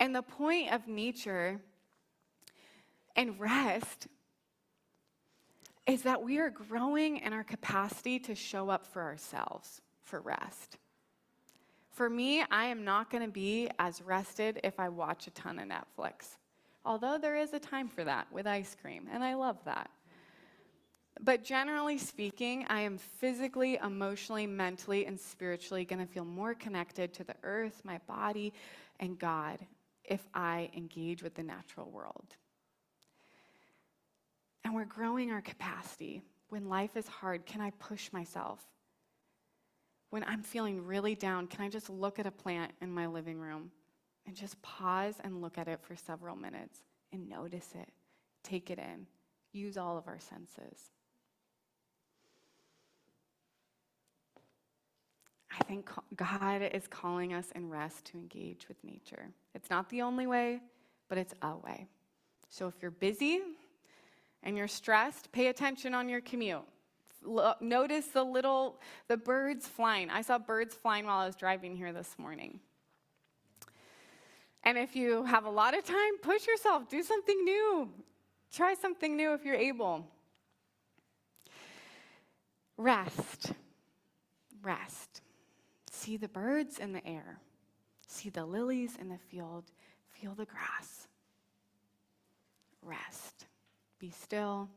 And 0.00 0.14
the 0.14 0.22
point 0.22 0.72
of 0.72 0.86
nature 0.86 1.60
and 3.18 3.38
rest 3.40 4.06
is 5.88 6.02
that 6.02 6.22
we 6.22 6.38
are 6.38 6.50
growing 6.50 7.16
in 7.16 7.32
our 7.32 7.42
capacity 7.42 8.20
to 8.20 8.34
show 8.36 8.70
up 8.70 8.86
for 8.86 9.02
ourselves 9.02 9.82
for 10.04 10.20
rest. 10.20 10.78
For 11.90 12.08
me, 12.08 12.44
I 12.48 12.66
am 12.66 12.84
not 12.84 13.10
going 13.10 13.24
to 13.24 13.30
be 13.30 13.68
as 13.80 14.00
rested 14.02 14.60
if 14.62 14.78
I 14.78 14.88
watch 14.88 15.26
a 15.26 15.30
ton 15.30 15.58
of 15.58 15.68
Netflix. 15.68 16.36
Although 16.84 17.18
there 17.18 17.36
is 17.36 17.52
a 17.52 17.58
time 17.58 17.88
for 17.88 18.04
that 18.04 18.28
with 18.30 18.46
ice 18.46 18.76
cream, 18.80 19.08
and 19.12 19.24
I 19.24 19.34
love 19.34 19.58
that. 19.64 19.90
But 21.20 21.42
generally 21.42 21.98
speaking, 21.98 22.66
I 22.68 22.82
am 22.82 22.98
physically, 22.98 23.80
emotionally, 23.82 24.46
mentally, 24.46 25.06
and 25.06 25.18
spiritually 25.18 25.84
going 25.84 26.06
to 26.06 26.12
feel 26.12 26.24
more 26.24 26.54
connected 26.54 27.12
to 27.14 27.24
the 27.24 27.34
earth, 27.42 27.82
my 27.82 27.98
body, 28.06 28.52
and 29.00 29.18
God 29.18 29.58
if 30.04 30.24
I 30.32 30.70
engage 30.76 31.24
with 31.24 31.34
the 31.34 31.42
natural 31.42 31.90
world. 31.90 32.36
And 34.68 34.76
we're 34.76 34.84
growing 34.84 35.30
our 35.30 35.40
capacity. 35.40 36.20
When 36.50 36.68
life 36.68 36.94
is 36.94 37.08
hard, 37.08 37.46
can 37.46 37.62
I 37.62 37.70
push 37.78 38.12
myself? 38.12 38.60
When 40.10 40.22
I'm 40.24 40.42
feeling 40.42 40.84
really 40.84 41.14
down, 41.14 41.46
can 41.46 41.64
I 41.64 41.70
just 41.70 41.88
look 41.88 42.18
at 42.18 42.26
a 42.26 42.30
plant 42.30 42.72
in 42.82 42.92
my 42.92 43.06
living 43.06 43.38
room 43.38 43.70
and 44.26 44.36
just 44.36 44.60
pause 44.60 45.14
and 45.24 45.40
look 45.40 45.56
at 45.56 45.68
it 45.68 45.80
for 45.80 45.96
several 45.96 46.36
minutes 46.36 46.80
and 47.14 47.30
notice 47.30 47.70
it, 47.74 47.88
take 48.42 48.68
it 48.70 48.78
in, 48.78 49.06
use 49.52 49.78
all 49.78 49.96
of 49.96 50.06
our 50.06 50.20
senses? 50.20 50.90
I 55.50 55.64
think 55.64 55.88
God 56.14 56.60
is 56.74 56.86
calling 56.86 57.32
us 57.32 57.50
in 57.54 57.70
rest 57.70 58.04
to 58.04 58.18
engage 58.18 58.68
with 58.68 58.76
nature. 58.84 59.30
It's 59.54 59.70
not 59.70 59.88
the 59.88 60.02
only 60.02 60.26
way, 60.26 60.60
but 61.08 61.16
it's 61.16 61.32
a 61.40 61.56
way. 61.56 61.86
So 62.50 62.66
if 62.66 62.74
you're 62.82 62.90
busy 62.90 63.40
and 64.42 64.56
you're 64.56 64.68
stressed, 64.68 65.32
pay 65.32 65.48
attention 65.48 65.94
on 65.94 66.08
your 66.08 66.20
commute. 66.20 66.62
Notice 67.60 68.06
the 68.06 68.22
little 68.22 68.80
the 69.08 69.16
birds 69.16 69.66
flying. 69.66 70.08
I 70.10 70.22
saw 70.22 70.38
birds 70.38 70.74
flying 70.74 71.06
while 71.06 71.18
I 71.18 71.26
was 71.26 71.36
driving 71.36 71.76
here 71.76 71.92
this 71.92 72.14
morning. 72.18 72.60
And 74.62 74.78
if 74.78 74.94
you 74.94 75.24
have 75.24 75.44
a 75.44 75.50
lot 75.50 75.76
of 75.76 75.84
time, 75.84 76.18
push 76.22 76.46
yourself, 76.46 76.88
do 76.88 77.02
something 77.02 77.44
new. 77.44 77.90
Try 78.52 78.74
something 78.74 79.16
new 79.16 79.34
if 79.34 79.44
you're 79.44 79.54
able. 79.54 80.06
Rest. 82.76 83.52
Rest. 84.62 85.22
See 85.90 86.16
the 86.16 86.28
birds 86.28 86.78
in 86.78 86.92
the 86.92 87.06
air, 87.06 87.40
see 88.06 88.30
the 88.30 88.46
lilies 88.46 88.96
in 89.00 89.08
the 89.08 89.18
field, 89.18 89.64
feel 90.08 90.34
the 90.34 90.44
grass. 90.44 91.08
Rest. 92.82 93.37
Be 93.98 94.10
still 94.10 94.68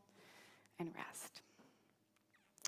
and 0.79 0.89
rest. 0.95 1.41